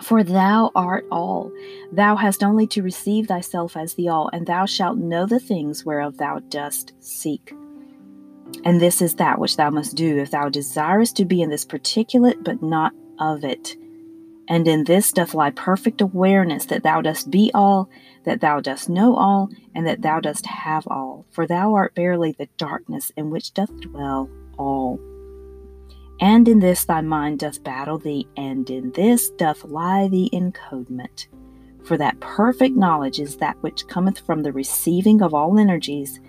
For 0.02 0.24
thou 0.24 0.70
art 0.74 1.06
all. 1.10 1.52
Thou 1.92 2.16
hast 2.16 2.42
only 2.42 2.66
to 2.68 2.82
receive 2.82 3.26
thyself 3.26 3.76
as 3.76 3.94
the 3.94 4.08
all, 4.08 4.30
and 4.32 4.46
thou 4.46 4.66
shalt 4.66 4.98
know 4.98 5.26
the 5.26 5.40
things 5.40 5.84
whereof 5.84 6.16
thou 6.16 6.40
dost 6.48 6.92
seek. 7.00 7.54
And 8.64 8.80
this 8.80 9.00
is 9.02 9.14
that 9.16 9.38
which 9.38 9.56
thou 9.56 9.70
must 9.70 9.96
do 9.96 10.18
if 10.18 10.30
thou 10.30 10.48
desirest 10.48 11.16
to 11.16 11.24
be 11.24 11.42
in 11.42 11.50
this 11.50 11.64
particulate, 11.64 12.42
but 12.42 12.62
not 12.62 12.92
of 13.18 13.44
it. 13.44 13.76
And 14.48 14.66
in 14.66 14.84
this 14.84 15.12
doth 15.12 15.34
lie 15.34 15.50
perfect 15.50 16.00
awareness 16.00 16.66
that 16.66 16.82
thou 16.82 17.00
dost 17.00 17.30
be 17.30 17.50
all, 17.54 17.88
that 18.24 18.40
thou 18.40 18.60
dost 18.60 18.88
know 18.88 19.16
all, 19.16 19.50
and 19.74 19.86
that 19.86 20.02
thou 20.02 20.20
dost 20.20 20.46
have 20.46 20.86
all. 20.88 21.26
For 21.30 21.46
thou 21.46 21.74
art 21.74 21.94
verily 21.94 22.34
the 22.36 22.48
darkness 22.56 23.12
in 23.16 23.30
which 23.30 23.54
doth 23.54 23.80
dwell 23.80 24.28
all. 24.58 24.98
And 26.20 26.46
in 26.48 26.60
this 26.60 26.84
thy 26.84 27.00
mind 27.00 27.40
doth 27.40 27.64
battle 27.64 27.98
thee, 27.98 28.28
and 28.36 28.68
in 28.68 28.92
this 28.92 29.30
doth 29.30 29.64
lie 29.64 30.08
the 30.08 30.28
encodement. 30.32 31.26
For 31.84 31.96
that 31.96 32.20
perfect 32.20 32.76
knowledge 32.76 33.18
is 33.18 33.36
that 33.38 33.60
which 33.62 33.88
cometh 33.88 34.20
from 34.20 34.42
the 34.42 34.52
receiving 34.52 35.22
of 35.22 35.34
all 35.34 35.58
energies. 35.58 36.20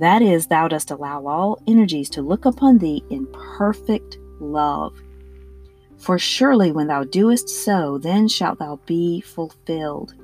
That 0.00 0.22
is, 0.22 0.46
thou 0.46 0.68
dost 0.68 0.90
allow 0.90 1.26
all 1.26 1.60
energies 1.66 2.10
to 2.10 2.22
look 2.22 2.44
upon 2.44 2.78
thee 2.78 3.04
in 3.10 3.26
perfect 3.32 4.18
love 4.40 5.00
for 5.98 6.18
surely 6.18 6.72
when 6.72 6.86
thou 6.86 7.04
doest 7.04 7.48
so, 7.48 7.98
then 7.98 8.28
shalt 8.28 8.58
thou 8.58 8.80
be 8.86 9.20
fulfilled. 9.20 10.14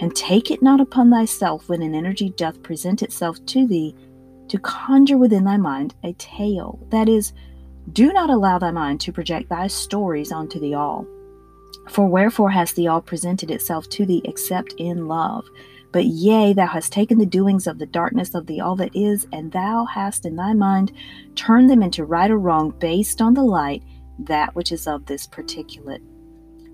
And 0.00 0.14
take 0.14 0.50
it 0.50 0.62
not 0.62 0.80
upon 0.80 1.10
thyself 1.10 1.68
when 1.68 1.82
an 1.82 1.94
energy 1.94 2.30
doth 2.30 2.62
present 2.62 3.02
itself 3.02 3.44
to 3.46 3.66
thee 3.66 3.94
to 4.48 4.58
conjure 4.58 5.18
within 5.18 5.44
thy 5.44 5.56
mind 5.56 5.94
a 6.02 6.12
tale. 6.14 6.78
That 6.90 7.08
is, 7.08 7.32
do 7.92 8.12
not 8.12 8.30
allow 8.30 8.58
thy 8.58 8.70
mind 8.70 9.00
to 9.02 9.12
project 9.12 9.48
thy 9.48 9.66
stories 9.66 10.32
onto 10.32 10.58
the 10.58 10.74
all. 10.74 11.06
For 11.88 12.06
wherefore 12.06 12.50
has 12.50 12.72
the 12.72 12.88
all 12.88 13.00
presented 13.00 13.50
itself 13.50 13.88
to 13.90 14.06
thee 14.06 14.22
except 14.24 14.74
in 14.78 15.06
love? 15.06 15.46
But 15.92 16.06
yea, 16.06 16.52
thou 16.52 16.66
hast 16.66 16.92
taken 16.92 17.18
the 17.18 17.26
doings 17.26 17.66
of 17.66 17.78
the 17.78 17.86
darkness 17.86 18.34
of 18.34 18.46
the 18.46 18.60
all 18.60 18.76
that 18.76 18.94
is, 18.94 19.26
and 19.32 19.52
thou 19.52 19.84
hast 19.84 20.26
in 20.26 20.36
thy 20.36 20.52
mind 20.52 20.92
turned 21.36 21.70
them 21.70 21.82
into 21.82 22.04
right 22.04 22.30
or 22.30 22.38
wrong 22.38 22.74
based 22.78 23.22
on 23.22 23.34
the 23.34 23.44
light 23.44 23.82
that 24.18 24.54
which 24.54 24.72
is 24.72 24.86
of 24.86 25.06
this 25.06 25.26
particulate. 25.26 26.02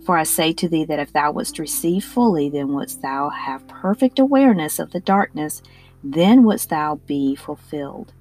For 0.05 0.16
I 0.16 0.25
say 0.25 0.53
to 0.55 0.69
thee 0.69 0.85
that 0.87 0.99
if 0.99 1.12
thou 1.12 1.33
wouldst 1.33 1.59
receive 1.59 2.05
fully, 2.05 2.49
then 2.49 2.73
wouldst 2.73 3.03
thou 3.03 3.29
have 3.31 3.66
perfect 3.69 4.19
awareness 4.19 4.79
of 4.79 4.90
the 4.90 5.01
darkness, 5.01 5.62
then 6.03 6.43
wouldst 6.43 6.71
thou 6.71 6.97
be 7.07 7.37
fulfilled. 7.37 8.12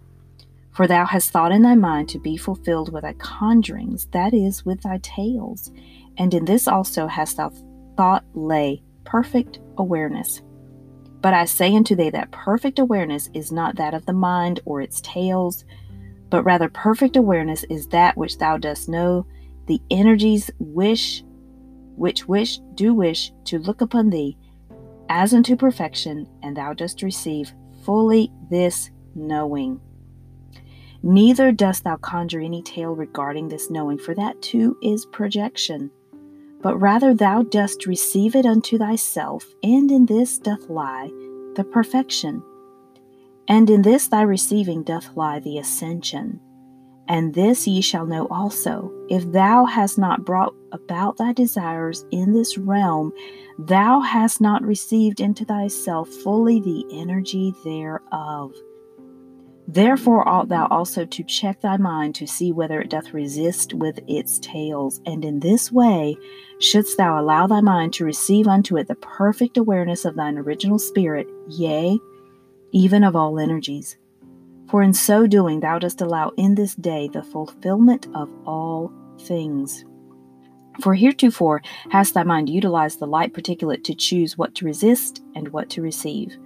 For 0.72 0.88
thou 0.88 1.06
hast 1.06 1.32
thought 1.32 1.52
in 1.52 1.64
thy 1.64 1.76
mind 1.76 2.08
to 2.10 2.20
be 2.20 2.38
fulfilled 2.38 2.94
with 2.94 3.02
thy 3.02 3.14
conjurings, 3.14 4.10
that 4.12 4.34
is, 4.34 4.66
with 4.66 4.82
thy 4.82 5.00
tales. 5.00 5.72
And 6.18 6.34
in 6.34 6.46
this 6.46 6.68
also 6.68 7.08
hast 7.08 7.38
thou 7.38 7.52
thought 7.98 8.24
lay 8.34 8.84
perfect 9.04 9.60
awareness. 9.78 10.42
But 11.22 11.34
I 11.34 11.46
say 11.46 11.76
unto 11.76 11.96
thee 11.96 12.10
that 12.12 12.32
perfect 12.32 12.80
awareness 12.80 13.30
is 13.34 13.52
not 13.52 13.76
that 13.76 13.94
of 13.94 14.06
the 14.06 14.14
mind 14.14 14.60
or 14.66 14.82
its 14.82 15.02
tales, 15.02 15.66
but 16.32 16.44
rather 16.44 16.70
perfect 16.70 17.18
awareness 17.18 17.64
is 17.66 17.88
that 17.88 18.18
which 18.18 18.40
thou 18.40 18.58
dost 18.58 18.90
know, 18.90 19.28
the 19.68 19.82
energies 19.92 20.50
wish, 20.58 21.24
which 21.96 22.28
wish, 22.28 22.58
do 22.74 22.96
wish 22.96 23.32
to 23.44 23.60
look 23.60 23.82
upon 23.82 24.10
thee 24.10 24.38
as 25.10 25.34
unto 25.34 25.58
perfection, 25.58 26.26
and 26.42 26.56
thou 26.56 26.72
dost 26.74 27.04
receive 27.04 27.54
fully 27.84 28.32
this 28.50 28.90
knowing. 29.14 29.80
Neither 31.04 31.52
dost 31.52 31.84
thou 31.84 31.98
conjure 31.98 32.40
any 32.40 32.64
tale 32.64 32.96
regarding 32.96 33.50
this 33.50 33.70
knowing, 33.70 33.98
for 33.98 34.16
that 34.16 34.42
too 34.42 34.78
is 34.82 35.06
projection. 35.08 35.92
But 36.62 36.78
rather 36.78 37.14
thou 37.14 37.42
dost 37.42 37.88
receive 37.88 38.36
it 38.38 38.46
unto 38.46 38.78
thyself, 38.78 39.46
and 39.64 39.92
in 39.92 40.06
this 40.06 40.38
doth 40.38 40.70
lie 40.70 41.10
the 41.56 41.66
perfection. 41.70 42.42
And 43.52 43.70
in 43.70 43.82
this 43.82 44.08
thy 44.08 44.22
receiving 44.22 44.82
doth 44.84 45.18
lie 45.18 45.42
the 45.42 45.58
ascension. 45.58 46.40
And 47.10 47.34
this 47.34 47.68
ye 47.68 47.82
shall 47.82 48.06
know 48.06 48.26
also 48.32 48.90
if 49.10 49.30
thou 49.30 49.66
hast 49.66 50.00
not 50.00 50.24
brought 50.24 50.56
about 50.72 51.18
thy 51.18 51.34
desires 51.34 52.06
in 52.12 52.32
this 52.32 52.58
realm, 52.58 53.12
thou 53.60 54.00
hast 54.00 54.40
not 54.40 54.64
received 54.64 55.20
into 55.20 55.44
thyself 55.44 56.08
fully 56.24 56.62
the 56.62 56.86
energy 56.94 57.54
thereof. 57.66 58.54
Therefore 59.68 60.26
ought 60.26 60.48
thou 60.48 60.68
also 60.68 61.04
to 61.04 61.24
check 61.26 61.60
thy 61.60 61.76
mind 61.76 62.16
to 62.16 62.28
see 62.28 62.54
whether 62.54 62.80
it 62.80 62.90
doth 62.90 63.14
resist 63.14 63.74
with 63.74 64.00
its 64.08 64.40
tales, 64.40 65.02
and 65.06 65.26
in 65.26 65.42
this 65.42 65.70
way 65.74 66.16
shouldst 66.60 66.96
thou 66.96 67.20
allow 67.20 67.48
thy 67.48 67.60
mind 67.60 67.92
to 67.96 68.06
receive 68.06 68.48
unto 68.48 68.78
it 68.78 68.88
the 68.88 68.96
perfect 68.96 69.58
awareness 69.58 70.06
of 70.06 70.16
thine 70.16 70.38
original 70.38 70.80
spirit, 70.80 71.28
yea, 71.50 72.00
even 72.72 73.04
of 73.04 73.16
all 73.16 73.40
energies. 73.40 73.98
For 74.70 74.82
in 74.82 74.94
so 74.94 75.28
doing, 75.28 75.60
thou 75.60 75.80
dost 75.80 76.02
allow 76.02 76.30
in 76.38 76.56
this 76.56 76.76
day 76.76 77.10
the 77.12 77.24
fulfillment 77.24 78.08
of 78.16 78.30
all 78.46 78.92
things. 79.20 79.84
For 80.82 80.96
heretofore 80.96 81.62
hast 81.90 82.14
thy 82.14 82.24
mind 82.24 82.50
utilized 82.50 83.00
the 83.00 83.06
light 83.08 83.34
particulate 83.34 83.84
to 83.84 83.96
choose 83.96 84.38
what 84.38 84.56
to 84.56 84.66
resist 84.66 85.22
and 85.36 85.50
what 85.50 85.70
to 85.72 85.82
receive. 85.82 86.38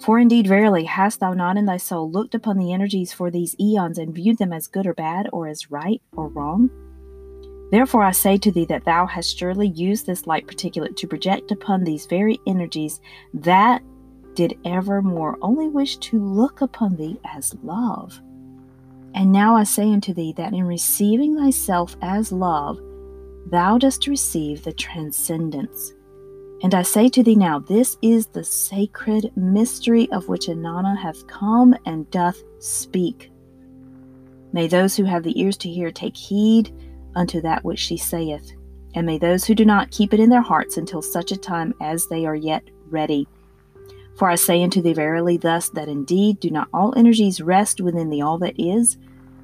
For 0.00 0.20
indeed, 0.20 0.46
verily, 0.46 0.84
hast 0.84 1.18
thou 1.18 1.32
not 1.32 1.56
in 1.56 1.66
thy 1.66 1.76
soul 1.76 2.08
looked 2.08 2.36
upon 2.36 2.56
the 2.56 2.72
energies 2.72 3.12
for 3.12 3.30
these 3.30 3.56
eons 3.58 3.98
and 3.98 4.14
viewed 4.14 4.38
them 4.38 4.52
as 4.52 4.68
good 4.68 4.86
or 4.86 4.94
bad, 4.94 5.28
or 5.32 5.48
as 5.48 5.72
right 5.72 6.00
or 6.12 6.28
wrong? 6.28 6.70
Therefore 7.72 8.04
I 8.04 8.12
say 8.12 8.38
to 8.38 8.52
thee 8.52 8.64
that 8.66 8.84
thou 8.84 9.06
hast 9.06 9.36
surely 9.36 9.68
used 9.68 10.06
this 10.06 10.26
light 10.26 10.46
particulate 10.46 10.96
to 10.96 11.08
project 11.08 11.50
upon 11.50 11.82
these 11.82 12.06
very 12.06 12.38
energies 12.46 13.00
that 13.34 13.82
did 14.38 14.56
evermore 14.64 15.36
only 15.42 15.66
wish 15.66 15.96
to 15.96 16.16
look 16.16 16.60
upon 16.60 16.94
thee 16.94 17.18
as 17.24 17.56
love. 17.64 18.20
And 19.12 19.32
now 19.32 19.56
I 19.56 19.64
say 19.64 19.92
unto 19.92 20.14
thee 20.14 20.32
that 20.36 20.52
in 20.52 20.62
receiving 20.62 21.36
thyself 21.36 21.96
as 22.02 22.30
love, 22.30 22.78
thou 23.46 23.78
dost 23.78 24.06
receive 24.06 24.62
the 24.62 24.72
transcendence. 24.72 25.92
And 26.62 26.72
I 26.72 26.82
say 26.82 27.08
to 27.08 27.22
thee 27.24 27.34
now, 27.34 27.58
this 27.58 27.96
is 28.00 28.26
the 28.26 28.44
sacred 28.44 29.32
mystery 29.36 30.08
of 30.12 30.28
which 30.28 30.46
Inanna 30.46 30.96
hath 30.96 31.26
come 31.26 31.74
and 31.84 32.08
doth 32.12 32.40
speak. 32.60 33.32
May 34.52 34.68
those 34.68 34.94
who 34.94 35.02
have 35.02 35.24
the 35.24 35.40
ears 35.40 35.56
to 35.56 35.68
hear 35.68 35.90
take 35.90 36.16
heed 36.16 36.72
unto 37.16 37.40
that 37.40 37.64
which 37.64 37.80
she 37.80 37.96
saith, 37.96 38.52
and 38.94 39.04
may 39.04 39.18
those 39.18 39.44
who 39.44 39.56
do 39.56 39.64
not 39.64 39.90
keep 39.90 40.14
it 40.14 40.20
in 40.20 40.30
their 40.30 40.42
hearts 40.42 40.76
until 40.76 41.02
such 41.02 41.32
a 41.32 41.36
time 41.36 41.74
as 41.80 42.06
they 42.06 42.24
are 42.24 42.36
yet 42.36 42.62
ready. 42.88 43.26
For 44.18 44.28
I 44.28 44.34
say 44.34 44.64
unto 44.64 44.82
thee 44.82 44.94
verily 44.94 45.36
thus 45.36 45.68
that 45.70 45.88
indeed 45.88 46.40
do 46.40 46.50
not 46.50 46.68
all 46.74 46.92
energies 46.96 47.40
rest 47.40 47.80
within 47.80 48.10
the 48.10 48.20
all 48.20 48.36
that 48.38 48.58
is, 48.58 48.98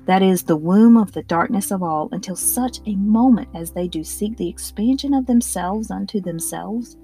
that 0.06 0.20
is, 0.20 0.42
the 0.42 0.56
womb 0.56 0.96
of 0.96 1.12
the 1.12 1.22
darkness 1.22 1.70
of 1.70 1.80
all, 1.80 2.08
until 2.10 2.34
such 2.34 2.80
a 2.84 2.96
moment 2.96 3.48
as 3.54 3.70
they 3.70 3.86
do 3.86 4.02
seek 4.02 4.36
the 4.36 4.48
expansion 4.48 5.14
of 5.14 5.26
themselves 5.26 5.92
unto 5.92 6.20
themselves? 6.20 6.96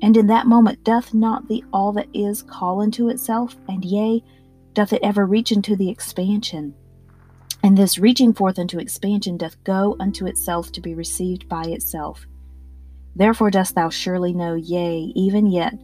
And 0.00 0.16
in 0.16 0.26
that 0.28 0.46
moment 0.46 0.82
doth 0.84 1.12
not 1.12 1.46
the 1.48 1.62
all 1.70 1.92
that 1.92 2.08
is 2.14 2.42
call 2.42 2.80
unto 2.80 3.10
itself, 3.10 3.56
and 3.68 3.84
yea, 3.84 4.24
doth 4.72 4.94
it 4.94 5.02
ever 5.02 5.26
reach 5.26 5.52
into 5.52 5.76
the 5.76 5.90
expansion? 5.90 6.74
And 7.62 7.76
this 7.76 7.98
reaching 7.98 8.32
forth 8.32 8.58
unto 8.58 8.78
expansion 8.78 9.36
doth 9.36 9.62
go 9.64 9.96
unto 10.00 10.26
itself 10.26 10.72
to 10.72 10.80
be 10.80 10.94
received 10.94 11.46
by 11.46 11.62
itself. 11.64 12.26
Therefore 13.14 13.50
dost 13.50 13.74
thou 13.74 13.90
surely 13.90 14.32
know, 14.32 14.54
yea, 14.54 15.12
even 15.14 15.46
yet 15.46 15.74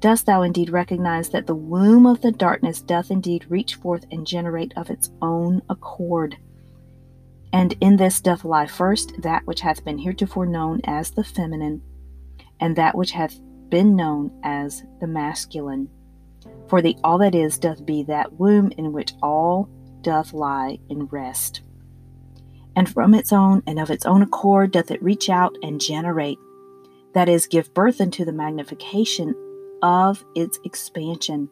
dost 0.00 0.26
thou 0.26 0.42
indeed 0.42 0.70
recognize 0.70 1.30
that 1.30 1.46
the 1.46 1.54
womb 1.54 2.06
of 2.06 2.20
the 2.20 2.32
darkness 2.32 2.80
doth 2.80 3.10
indeed 3.10 3.46
reach 3.48 3.74
forth 3.74 4.06
and 4.10 4.26
generate 4.26 4.72
of 4.76 4.90
its 4.90 5.10
own 5.20 5.62
accord. 5.68 6.36
And 7.52 7.74
in 7.80 7.96
this 7.96 8.20
doth 8.20 8.44
lie 8.44 8.66
first 8.66 9.22
that 9.22 9.46
which 9.46 9.60
hath 9.60 9.84
been 9.84 9.98
heretofore 9.98 10.46
known 10.46 10.80
as 10.84 11.10
the 11.10 11.24
feminine, 11.24 11.82
and 12.60 12.76
that 12.76 12.96
which 12.96 13.12
hath 13.12 13.40
been 13.68 13.96
known 13.96 14.30
as 14.42 14.84
the 15.00 15.06
masculine. 15.06 15.88
For 16.68 16.82
the 16.82 16.96
all 17.02 17.18
that 17.18 17.34
is 17.34 17.58
doth 17.58 17.84
be 17.84 18.02
that 18.04 18.34
womb 18.34 18.72
in 18.76 18.92
which 18.92 19.14
all 19.22 19.68
doth 20.02 20.32
lie 20.32 20.78
in 20.88 21.06
rest. 21.06 21.62
And 22.76 22.88
from 22.88 23.14
its 23.14 23.32
own 23.32 23.62
and 23.66 23.80
of 23.80 23.90
its 23.90 24.06
own 24.06 24.22
accord 24.22 24.72
doth 24.72 24.90
it 24.90 25.02
reach 25.02 25.28
out 25.28 25.56
and 25.62 25.80
generate, 25.80 26.38
that 27.14 27.28
is, 27.28 27.46
give 27.46 27.74
birth 27.74 28.00
unto 28.00 28.24
the 28.24 28.32
magnification 28.32 29.34
of 29.82 30.24
its 30.34 30.58
expansion. 30.64 31.48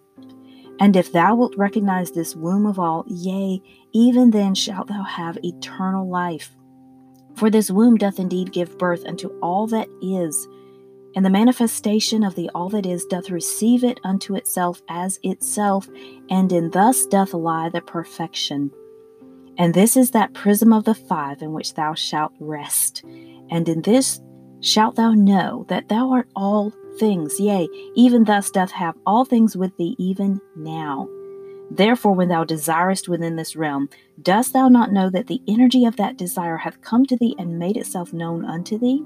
And 0.79 0.95
if 0.97 1.13
thou 1.13 1.35
wilt 1.37 1.57
recognize 1.57 2.11
this 2.11 2.37
womb 2.37 2.67
of 2.67 2.79
all, 2.79 3.05
yea, 3.07 3.63
even 3.93 4.31
then 4.31 4.55
shalt 4.55 4.89
thou 4.89 5.03
have 5.03 5.39
eternal 5.43 6.09
life. 6.09 6.55
For 7.35 7.51
this 7.51 7.71
womb 7.71 7.97
doth 7.97 8.19
indeed 8.19 8.53
give 8.53 8.79
birth 8.79 9.05
unto 9.07 9.29
all 9.41 9.67
that 9.69 9.89
is, 10.03 10.49
and 11.15 11.25
the 11.25 11.31
manifestation 11.31 12.23
of 12.23 12.35
the 12.35 12.51
all 12.55 12.69
that 12.69 12.85
is 12.85 13.07
doth 13.07 13.31
receive 13.31 13.85
it 13.85 13.99
unto 14.05 14.35
itself 14.35 14.83
as 14.89 15.19
itself, 15.23 15.89
and 16.29 16.53
in 16.53 16.71
thus 16.71 17.07
doth 17.07 17.33
lie 17.33 17.71
the 17.71 17.81
perfection. 17.81 18.71
And 19.59 19.73
this 19.73 19.97
is 19.97 20.11
that 20.11 20.35
prism 20.35 20.75
of 20.75 20.85
the 20.85 20.95
five 20.95 21.41
in 21.41 21.53
which 21.53 21.73
thou 21.73 21.95
shalt 21.95 22.33
rest, 22.39 23.03
and 23.51 23.67
in 23.67 23.81
this 23.81 24.21
shalt 24.61 24.97
thou 24.97 25.13
know 25.13 25.65
that 25.69 25.89
thou 25.89 26.11
art 26.11 26.29
all 26.37 26.73
things, 26.99 27.39
yea, 27.41 27.69
even 27.95 28.25
thus 28.25 28.51
doth 28.51 28.73
have 28.73 28.97
all 29.07 29.25
things 29.25 29.57
with 29.57 29.77
thee 29.77 29.95
even 29.99 30.41
now. 30.55 31.09
Therefore, 31.71 32.15
when 32.15 32.29
thou 32.29 32.45
desirest 32.45 33.09
within 33.09 33.37
this 33.37 33.57
realm, 33.57 33.89
dost 34.23 34.53
thou 34.53 34.69
not 34.69 34.93
know 34.93 35.11
that 35.11 35.27
the 35.27 35.43
energy 35.49 35.85
of 35.85 35.97
that 35.97 36.17
desire 36.17 36.57
hath 36.59 36.81
come 36.81 37.05
to 37.07 37.17
thee 37.17 37.35
and 37.39 37.59
made 37.59 37.77
itself 37.77 38.13
known 38.13 38.45
unto 38.45 38.79
thee? 38.79 39.03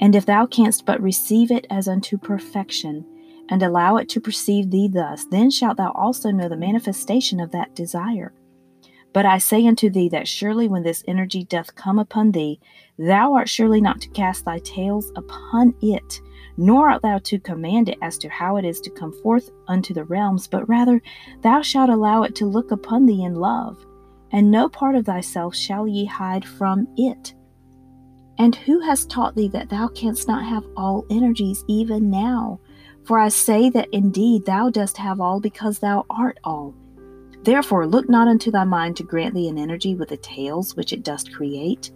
And 0.00 0.14
if 0.14 0.26
thou 0.26 0.46
canst 0.46 0.84
but 0.84 1.02
receive 1.02 1.50
it 1.50 1.66
as 1.70 1.88
unto 1.88 2.18
perfection, 2.18 3.04
and 3.50 3.62
allow 3.62 3.96
it 3.96 4.08
to 4.10 4.20
perceive 4.20 4.70
thee 4.70 4.88
thus, 4.88 5.26
then 5.26 5.50
shalt 5.50 5.76
thou 5.76 5.90
also 5.92 6.30
know 6.30 6.48
the 6.48 6.56
manifestation 6.56 7.40
of 7.40 7.50
that 7.50 7.74
desire. 7.74 8.32
But 9.12 9.26
I 9.26 9.38
say 9.38 9.66
unto 9.66 9.90
thee 9.90 10.08
that 10.10 10.28
surely 10.28 10.68
when 10.68 10.84
this 10.84 11.02
energy 11.08 11.42
doth 11.42 11.74
come 11.74 11.98
upon 11.98 12.30
thee, 12.30 12.60
thou 12.96 13.34
art 13.34 13.48
surely 13.48 13.80
not 13.80 14.00
to 14.02 14.08
cast 14.10 14.44
thy 14.44 14.60
tales 14.60 15.10
upon 15.16 15.74
it, 15.82 16.20
nor 16.56 16.90
art 16.90 17.02
thou 17.02 17.18
to 17.18 17.38
command 17.38 17.88
it 17.88 17.98
as 18.02 18.18
to 18.18 18.28
how 18.28 18.56
it 18.56 18.64
is 18.64 18.80
to 18.80 18.90
come 18.90 19.12
forth 19.22 19.50
unto 19.68 19.94
the 19.94 20.04
realms, 20.04 20.46
but 20.46 20.68
rather 20.68 21.00
thou 21.42 21.62
shalt 21.62 21.90
allow 21.90 22.22
it 22.22 22.34
to 22.36 22.46
look 22.46 22.70
upon 22.70 23.06
thee 23.06 23.24
in 23.24 23.34
love, 23.34 23.76
and 24.32 24.50
no 24.50 24.68
part 24.68 24.94
of 24.94 25.06
thyself 25.06 25.54
shall 25.54 25.86
ye 25.86 26.04
hide 26.04 26.44
from 26.44 26.86
it. 26.96 27.34
And 28.38 28.56
who 28.56 28.80
has 28.80 29.04
taught 29.06 29.34
thee 29.34 29.48
that 29.48 29.68
thou 29.68 29.88
canst 29.88 30.26
not 30.26 30.44
have 30.44 30.64
all 30.76 31.04
energies 31.10 31.62
even 31.68 32.10
now? 32.10 32.58
For 33.04 33.18
I 33.18 33.28
say 33.28 33.70
that 33.70 33.88
indeed 33.92 34.46
thou 34.46 34.70
dost 34.70 34.96
have 34.96 35.20
all 35.20 35.40
because 35.40 35.78
thou 35.78 36.06
art 36.08 36.38
all. 36.44 36.74
Therefore, 37.42 37.86
look 37.86 38.08
not 38.08 38.28
unto 38.28 38.50
thy 38.50 38.64
mind 38.64 38.96
to 38.96 39.02
grant 39.02 39.34
thee 39.34 39.48
an 39.48 39.58
energy 39.58 39.94
with 39.94 40.10
the 40.10 40.16
tales 40.18 40.76
which 40.76 40.92
it 40.92 41.02
dost 41.02 41.32
create. 41.32 41.90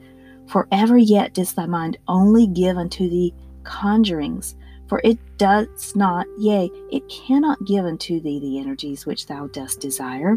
For 0.49 0.69
ever 0.73 0.99
yet 0.99 1.35
does 1.35 1.53
thy 1.53 1.67
mind 1.67 1.99
only 2.09 2.47
give 2.47 2.77
unto 2.77 3.09
thee 3.09 3.35
conjurings, 3.64 4.55
for 4.88 5.00
it 5.03 5.18
does 5.38 5.96
not, 5.96 6.27
yea, 6.38 6.70
it 6.90 7.09
cannot 7.09 7.64
give 7.64 7.85
unto 7.85 8.20
thee 8.20 8.38
the 8.38 8.59
energies 8.59 9.07
which 9.07 9.27
thou 9.27 9.46
dost 9.48 9.81
desire. 9.81 10.37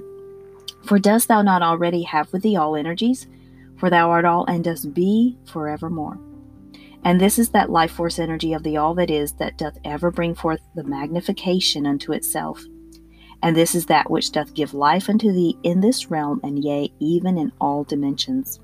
For 0.84 1.00
dost 1.00 1.28
thou 1.28 1.42
not 1.42 1.62
already 1.62 2.04
have 2.04 2.32
with 2.32 2.44
thee 2.44 2.56
all 2.56 2.76
energies? 2.76 3.28
for 3.78 3.90
thou 3.90 4.10
art 4.10 4.26
all 4.26 4.46
and 4.46 4.64
dost 4.64 4.94
be 4.94 5.38
forevermore. 5.46 6.20
And 7.04 7.22
this 7.22 7.40
is 7.40 7.50
that 7.50 7.70
life 7.70 7.92
force 7.92 8.20
energy 8.20 8.54
of 8.54 8.64
the 8.64 8.78
all 8.78 8.94
that 8.96 9.10
is 9.10 9.34
that 9.34 9.58
doth 9.58 9.78
ever 9.86 10.12
bring 10.12 10.36
forth 10.36 10.60
the 10.76 10.84
magnification 10.84 11.86
unto 11.86 12.12
itself. 12.12 12.62
And 13.44 13.56
this 13.56 13.76
is 13.76 13.86
that 13.86 14.10
which 14.10 14.32
doth 14.32 14.54
give 14.56 14.74
life 14.74 15.10
unto 15.10 15.32
thee 15.32 15.58
in 15.64 15.80
this 15.80 16.10
realm, 16.10 16.42
and 16.44 16.64
yea, 16.64 16.92
even 17.00 17.38
in 17.38 17.52
all 17.62 17.84
dimensions. 17.84 18.60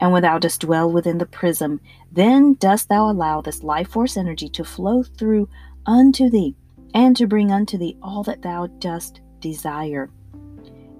And 0.00 0.12
when 0.12 0.22
thou 0.22 0.38
dost 0.38 0.60
dwell 0.60 0.92
within 0.92 1.18
the 1.18 1.26
prism, 1.26 1.80
then 2.12 2.54
dost 2.54 2.88
thou 2.88 3.10
allow 3.10 3.40
this 3.40 3.62
life 3.62 3.88
force 3.88 4.16
energy 4.16 4.48
to 4.50 4.64
flow 4.64 5.02
through 5.02 5.48
unto 5.86 6.28
thee, 6.28 6.54
and 6.94 7.16
to 7.16 7.26
bring 7.26 7.52
unto 7.52 7.78
thee 7.78 7.96
all 8.02 8.22
that 8.24 8.42
thou 8.42 8.66
dost 8.66 9.20
desire. 9.40 10.10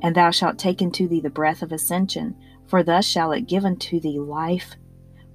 And 0.02 0.14
thou 0.14 0.30
shalt 0.30 0.58
take 0.58 0.80
unto 0.80 1.08
thee 1.08 1.20
the 1.20 1.30
breath 1.30 1.62
of 1.62 1.72
ascension, 1.72 2.36
for 2.66 2.82
thus 2.82 3.06
shall 3.06 3.32
it 3.32 3.48
give 3.48 3.64
unto 3.64 4.00
thee 4.00 4.18
life. 4.18 4.76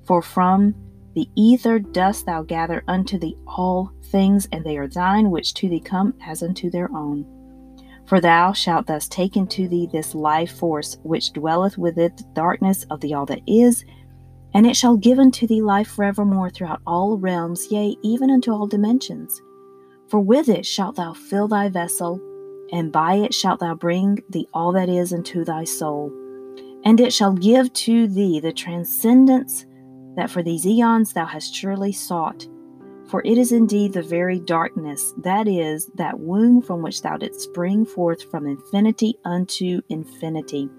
For 0.06 0.22
from 0.22 0.76
the 1.14 1.30
ether 1.36 1.80
dost 1.80 2.26
thou 2.26 2.44
gather 2.44 2.84
unto 2.88 3.18
thee 3.20 3.38
all 3.46 3.92
things, 4.06 4.48
and 4.52 4.64
they 4.64 4.78
are 4.78 4.88
thine 4.88 5.30
which 5.30 5.54
to 5.56 5.70
thee 5.70 5.80
come 5.80 6.14
as 6.26 6.42
unto 6.42 6.70
their 6.70 6.90
own. 6.96 7.26
For 8.12 8.20
thou 8.20 8.52
shalt 8.52 8.88
thus 8.88 9.08
take 9.08 9.38
into 9.38 9.70
thee 9.70 9.88
this 9.90 10.14
life 10.14 10.52
force 10.52 10.98
which 11.04 11.32
dwelleth 11.32 11.78
within 11.78 12.12
the 12.18 12.26
darkness 12.34 12.86
of 12.90 13.00
the 13.00 13.14
all 13.14 13.26
that 13.28 13.40
is, 13.48 13.86
and 14.54 14.68
it 14.68 14.76
shall 14.76 14.98
give 14.98 15.18
unto 15.18 15.48
thee 15.48 15.62
life 15.62 15.88
forevermore 15.88 16.50
throughout 16.50 16.82
all 16.86 17.18
realms, 17.18 17.72
yea, 17.72 17.96
even 18.04 18.30
unto 18.30 18.52
all 18.52 18.68
dimensions. 18.68 19.42
For 20.10 20.20
with 20.20 20.50
it 20.50 20.66
shalt 20.66 20.98
thou 20.98 21.14
fill 21.14 21.48
thy 21.48 21.70
vessel, 21.70 22.20
and 22.74 22.92
by 22.92 23.16
it 23.16 23.34
shalt 23.34 23.62
thou 23.62 23.76
bring 23.76 24.20
the 24.30 24.46
all 24.54 24.74
that 24.74 24.90
is 24.90 25.14
into 25.14 25.46
thy 25.46 25.64
soul 25.64 26.12
and 26.84 27.00
it 27.00 27.14
shall 27.14 27.34
give 27.34 27.72
to 27.74 28.08
thee 28.08 28.40
the 28.40 28.52
transcendence 28.52 29.66
that 30.16 30.30
for 30.30 30.44
these 30.44 30.66
eons 30.66 31.14
thou 31.14 31.26
hast 31.26 31.54
surely 31.54 31.92
sought. 31.92 32.48
For 33.12 33.22
it 33.26 33.38
is 33.38 33.52
indeed 33.52 33.92
the 33.92 34.02
very 34.02 34.40
darkness, 34.40 35.14
that 35.18 35.46
is, 35.46 35.88
that 35.96 36.22
womb 36.22 36.62
from 36.62 36.82
which 36.82 37.02
thou 37.02 37.18
didst 37.18 37.42
spring 37.42 37.86
forth 37.86 38.24
from 38.32 38.48
infinity 38.48 39.16
unto 39.26 39.82
infinity. 39.90 40.70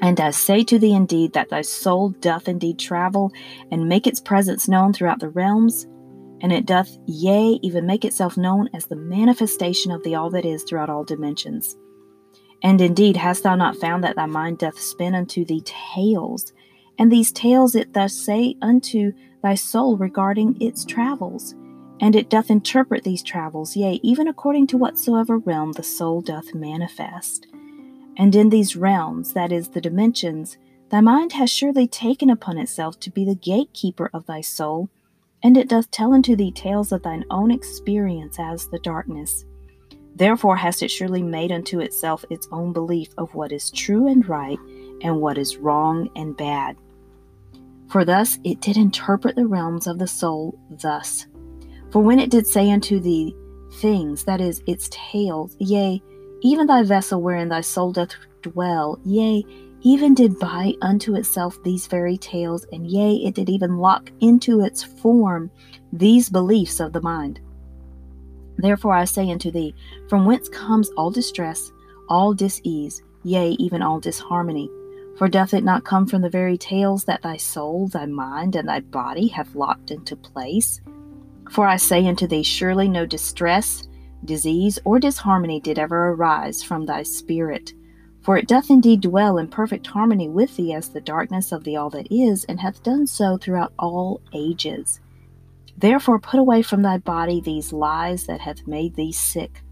And 0.00 0.20
I 0.20 0.30
say 0.30 0.62
to 0.62 0.78
thee 0.78 0.94
indeed 0.94 1.32
that 1.32 1.48
thy 1.48 1.62
soul 1.62 2.10
doth 2.10 2.46
indeed 2.46 2.78
travel 2.78 3.32
and 3.72 3.88
make 3.88 4.06
its 4.06 4.20
presence 4.20 4.68
known 4.68 4.92
throughout 4.92 5.18
the 5.18 5.30
realms, 5.30 5.88
and 6.40 6.52
it 6.52 6.66
doth, 6.66 6.96
yea, 7.06 7.58
even 7.62 7.84
make 7.84 8.04
itself 8.04 8.36
known 8.36 8.68
as 8.72 8.86
the 8.86 8.94
manifestation 8.94 9.90
of 9.90 10.04
the 10.04 10.14
all 10.14 10.30
that 10.30 10.44
is 10.44 10.62
throughout 10.62 10.88
all 10.88 11.02
dimensions. 11.02 11.76
And 12.62 12.80
indeed, 12.80 13.16
hast 13.16 13.42
thou 13.42 13.56
not 13.56 13.76
found 13.76 14.04
that 14.04 14.14
thy 14.14 14.26
mind 14.26 14.58
doth 14.58 14.78
spin 14.78 15.16
unto 15.16 15.44
thee 15.44 15.62
tales? 15.64 16.52
And 16.96 17.10
these 17.10 17.32
tales 17.32 17.74
it 17.74 17.92
thus 17.92 18.14
say 18.14 18.54
unto 18.62 19.12
thy 19.42 19.54
soul 19.54 19.96
regarding 19.96 20.60
its 20.60 20.84
travels. 20.84 21.54
And 22.00 22.14
it 22.14 22.30
doth 22.30 22.50
interpret 22.50 23.04
these 23.04 23.22
travels, 23.22 23.76
yea, 23.76 24.00
even 24.02 24.28
according 24.28 24.68
to 24.68 24.76
whatsoever 24.76 25.38
realm 25.38 25.72
the 25.72 25.82
soul 25.82 26.20
doth 26.20 26.54
manifest. 26.54 27.46
And 28.16 28.34
in 28.34 28.50
these 28.50 28.76
realms, 28.76 29.32
that 29.32 29.52
is, 29.52 29.68
the 29.68 29.80
dimensions, 29.80 30.58
thy 30.90 31.00
mind 31.00 31.32
has 31.32 31.50
surely 31.50 31.86
taken 31.86 32.30
upon 32.30 32.58
itself 32.58 32.98
to 33.00 33.10
be 33.10 33.24
the 33.24 33.34
gatekeeper 33.34 34.10
of 34.12 34.26
thy 34.26 34.40
soul, 34.40 34.88
and 35.42 35.56
it 35.56 35.68
doth 35.68 35.90
tell 35.90 36.12
unto 36.12 36.34
thee 36.34 36.50
tales 36.50 36.92
of 36.92 37.02
thine 37.02 37.24
own 37.30 37.50
experience 37.50 38.38
as 38.40 38.68
the 38.68 38.80
darkness. 38.80 39.44
Therefore 40.16 40.56
hast 40.56 40.82
it 40.82 40.90
surely 40.90 41.22
made 41.22 41.52
unto 41.52 41.78
itself 41.78 42.24
its 42.28 42.48
own 42.50 42.72
belief 42.72 43.10
of 43.18 43.34
what 43.34 43.52
is 43.52 43.70
true 43.70 44.08
and 44.08 44.28
right, 44.28 44.58
and 45.02 45.20
what 45.20 45.38
is 45.38 45.58
wrong 45.58 46.10
and 46.16 46.36
bad. 46.36 46.76
For 47.88 48.04
thus 48.04 48.38
it 48.44 48.60
did 48.60 48.76
interpret 48.76 49.36
the 49.36 49.46
realms 49.46 49.86
of 49.86 49.98
the 49.98 50.06
soul 50.06 50.58
thus. 50.70 51.26
For 51.90 52.02
when 52.02 52.18
it 52.18 52.30
did 52.30 52.46
say 52.46 52.70
unto 52.70 53.00
thee 53.00 53.34
things, 53.74 54.24
that 54.24 54.40
is, 54.40 54.62
its 54.66 54.88
tales, 54.90 55.56
yea, 55.58 56.02
even 56.42 56.66
thy 56.66 56.82
vessel 56.82 57.22
wherein 57.22 57.48
thy 57.48 57.62
soul 57.62 57.92
doth 57.92 58.14
dwell, 58.42 58.98
yea, 59.04 59.44
even 59.80 60.14
did 60.14 60.38
buy 60.38 60.74
unto 60.82 61.14
itself 61.14 61.56
these 61.62 61.86
very 61.86 62.18
tales, 62.18 62.66
and 62.72 62.86
yea, 62.86 63.14
it 63.16 63.34
did 63.34 63.48
even 63.48 63.78
lock 63.78 64.10
into 64.20 64.60
its 64.60 64.82
form 64.82 65.50
these 65.92 66.28
beliefs 66.28 66.80
of 66.80 66.92
the 66.92 67.00
mind. 67.00 67.40
Therefore 68.58 68.94
I 68.94 69.04
say 69.04 69.30
unto 69.30 69.50
thee, 69.50 69.74
from 70.08 70.26
whence 70.26 70.48
comes 70.48 70.90
all 70.90 71.10
distress, 71.10 71.70
all 72.08 72.34
disease, 72.34 73.02
yea, 73.22 73.50
even 73.58 73.82
all 73.82 74.00
disharmony? 74.00 74.68
For 75.18 75.28
doth 75.28 75.52
it 75.52 75.64
not 75.64 75.84
come 75.84 76.06
from 76.06 76.22
the 76.22 76.30
very 76.30 76.56
tales 76.56 77.02
that 77.04 77.22
thy 77.22 77.38
soul, 77.38 77.88
thy 77.88 78.06
mind, 78.06 78.54
and 78.54 78.68
thy 78.68 78.78
body 78.78 79.26
have 79.28 79.56
locked 79.56 79.90
into 79.90 80.14
place? 80.14 80.80
For 81.50 81.66
I 81.66 81.76
say 81.76 82.06
unto 82.06 82.28
thee, 82.28 82.44
surely 82.44 82.88
no 82.88 83.04
distress, 83.04 83.88
disease, 84.24 84.78
or 84.84 85.00
disharmony 85.00 85.58
did 85.58 85.76
ever 85.76 86.10
arise 86.10 86.62
from 86.62 86.86
thy 86.86 87.02
spirit. 87.02 87.72
For 88.20 88.36
it 88.36 88.46
doth 88.46 88.70
indeed 88.70 89.00
dwell 89.00 89.38
in 89.38 89.48
perfect 89.48 89.88
harmony 89.88 90.28
with 90.28 90.56
thee 90.56 90.72
as 90.72 90.88
the 90.88 91.00
darkness 91.00 91.50
of 91.50 91.64
the 91.64 91.76
all 91.76 91.90
that 91.90 92.06
is, 92.12 92.44
and 92.44 92.60
hath 92.60 92.84
done 92.84 93.08
so 93.08 93.38
throughout 93.38 93.72
all 93.76 94.20
ages. 94.32 95.00
Therefore 95.76 96.20
put 96.20 96.38
away 96.38 96.62
from 96.62 96.82
thy 96.82 96.98
body 96.98 97.40
these 97.40 97.72
lies 97.72 98.26
that 98.26 98.40
hath 98.40 98.68
made 98.68 98.94
thee 98.94 99.12
sick, 99.12 99.64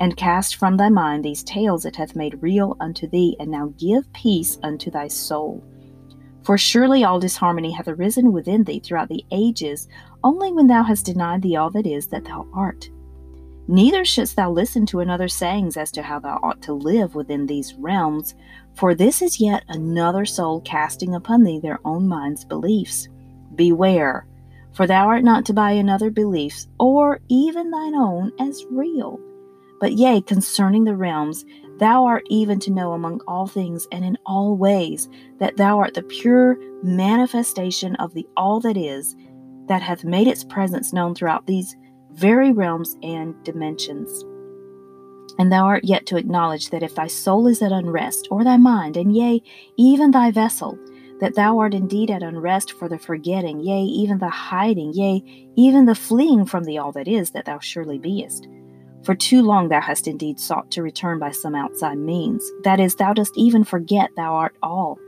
and 0.00 0.16
cast 0.16 0.56
from 0.56 0.76
thy 0.76 0.88
mind 0.88 1.24
these 1.24 1.44
tales 1.44 1.84
it 1.84 1.94
hath 1.94 2.16
made 2.16 2.42
real 2.42 2.76
unto 2.80 3.06
thee, 3.06 3.36
and 3.38 3.50
now 3.50 3.72
give 3.78 4.10
peace 4.12 4.58
unto 4.62 4.90
thy 4.90 5.06
soul. 5.06 5.62
For 6.42 6.56
surely 6.56 7.04
all 7.04 7.20
disharmony 7.20 7.70
hath 7.70 7.86
arisen 7.86 8.32
within 8.32 8.64
thee 8.64 8.80
throughout 8.80 9.10
the 9.10 9.24
ages, 9.30 9.88
only 10.24 10.52
when 10.52 10.66
thou 10.66 10.82
hast 10.82 11.06
denied 11.06 11.42
thee 11.42 11.56
all 11.56 11.70
that 11.70 11.86
is 11.86 12.06
that 12.08 12.24
thou 12.24 12.46
art. 12.54 12.88
Neither 13.68 14.04
shouldst 14.04 14.36
thou 14.36 14.50
listen 14.50 14.86
to 14.86 15.00
another's 15.00 15.34
sayings 15.34 15.76
as 15.76 15.92
to 15.92 16.02
how 16.02 16.18
thou 16.18 16.40
ought 16.42 16.62
to 16.62 16.72
live 16.72 17.14
within 17.14 17.46
these 17.46 17.74
realms, 17.74 18.34
for 18.74 18.94
this 18.94 19.20
is 19.22 19.38
yet 19.38 19.64
another 19.68 20.24
soul 20.24 20.62
casting 20.62 21.14
upon 21.14 21.44
thee 21.44 21.60
their 21.60 21.78
own 21.84 22.08
mind's 22.08 22.44
beliefs. 22.44 23.06
Beware, 23.54 24.26
for 24.72 24.86
thou 24.86 25.06
art 25.06 25.24
not 25.24 25.44
to 25.44 25.52
buy 25.52 25.72
another 25.72 26.10
beliefs, 26.10 26.68
or 26.78 27.20
even 27.28 27.70
thine 27.70 27.94
own, 27.94 28.32
as 28.40 28.64
real. 28.70 29.20
But 29.80 29.94
yea, 29.94 30.20
concerning 30.20 30.84
the 30.84 30.94
realms, 30.94 31.44
thou 31.78 32.04
art 32.04 32.24
even 32.28 32.60
to 32.60 32.70
know 32.70 32.92
among 32.92 33.22
all 33.26 33.46
things 33.46 33.88
and 33.90 34.04
in 34.04 34.18
all 34.26 34.56
ways 34.56 35.08
that 35.38 35.56
thou 35.56 35.78
art 35.78 35.94
the 35.94 36.02
pure 36.02 36.58
manifestation 36.82 37.96
of 37.96 38.12
the 38.12 38.26
all 38.36 38.60
that 38.60 38.76
is, 38.76 39.16
that 39.66 39.82
hath 39.82 40.04
made 40.04 40.26
its 40.26 40.44
presence 40.44 40.92
known 40.92 41.14
throughout 41.14 41.46
these 41.46 41.76
very 42.12 42.52
realms 42.52 42.98
and 43.02 43.34
dimensions. 43.42 44.24
And 45.38 45.50
thou 45.50 45.64
art 45.64 45.84
yet 45.84 46.04
to 46.06 46.18
acknowledge 46.18 46.68
that 46.70 46.82
if 46.82 46.94
thy 46.94 47.06
soul 47.06 47.46
is 47.46 47.62
at 47.62 47.72
unrest, 47.72 48.28
or 48.30 48.44
thy 48.44 48.58
mind, 48.58 48.98
and 48.98 49.16
yea, 49.16 49.42
even 49.78 50.10
thy 50.10 50.30
vessel, 50.30 50.78
that 51.20 51.34
thou 51.34 51.58
art 51.58 51.72
indeed 51.72 52.10
at 52.10 52.22
unrest 52.22 52.72
for 52.72 52.88
the 52.88 52.98
forgetting, 52.98 53.60
yea, 53.60 53.82
even 53.82 54.18
the 54.18 54.28
hiding, 54.28 54.92
yea, 54.92 55.22
even 55.56 55.86
the 55.86 55.94
fleeing 55.94 56.44
from 56.44 56.64
the 56.64 56.78
all 56.78 56.92
that 56.92 57.08
is, 57.08 57.30
that 57.30 57.46
thou 57.46 57.58
surely 57.58 57.98
beest. 57.98 58.48
For 59.04 59.14
too 59.14 59.42
long 59.42 59.68
thou 59.68 59.80
hast 59.80 60.06
indeed 60.06 60.38
sought 60.38 60.70
to 60.72 60.82
return 60.82 61.18
by 61.18 61.30
some 61.30 61.54
outside 61.54 61.98
means. 61.98 62.50
That 62.64 62.80
is, 62.80 62.94
thou 62.94 63.12
dost 63.12 63.32
even 63.36 63.64
forget 63.64 64.10
thou 64.16 64.34
art 64.34 64.56
all, 64.62 64.98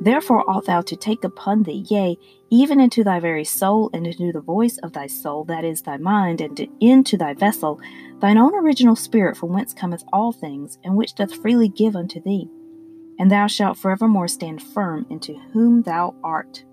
Therefore 0.00 0.48
ought 0.48 0.64
thou 0.64 0.80
to 0.80 0.96
take 0.96 1.24
upon 1.24 1.62
thee, 1.64 1.84
yea, 1.88 2.16
even 2.48 2.80
into 2.80 3.04
thy 3.04 3.20
very 3.20 3.44
soul, 3.44 3.90
and 3.92 4.06
into 4.06 4.32
the 4.32 4.40
voice 4.40 4.78
of 4.78 4.94
thy 4.94 5.06
soul, 5.06 5.44
that 5.44 5.62
is 5.62 5.82
thy 5.82 5.98
mind, 5.98 6.40
and 6.40 6.68
into 6.80 7.18
thy 7.18 7.34
vessel, 7.34 7.78
thine 8.20 8.38
own 8.38 8.54
original 8.54 8.96
spirit, 8.96 9.36
from 9.36 9.52
whence 9.52 9.74
cometh 9.74 10.02
all 10.10 10.32
things, 10.32 10.78
and 10.84 10.96
which 10.96 11.14
doth 11.14 11.34
freely 11.34 11.68
give 11.68 11.94
unto 11.94 12.20
thee. 12.22 12.48
And 13.18 13.30
thou 13.30 13.46
shalt 13.46 13.76
forevermore 13.76 14.28
stand 14.28 14.62
firm 14.62 15.04
into 15.10 15.38
whom 15.52 15.82
thou 15.82 16.14
art. 16.24 16.64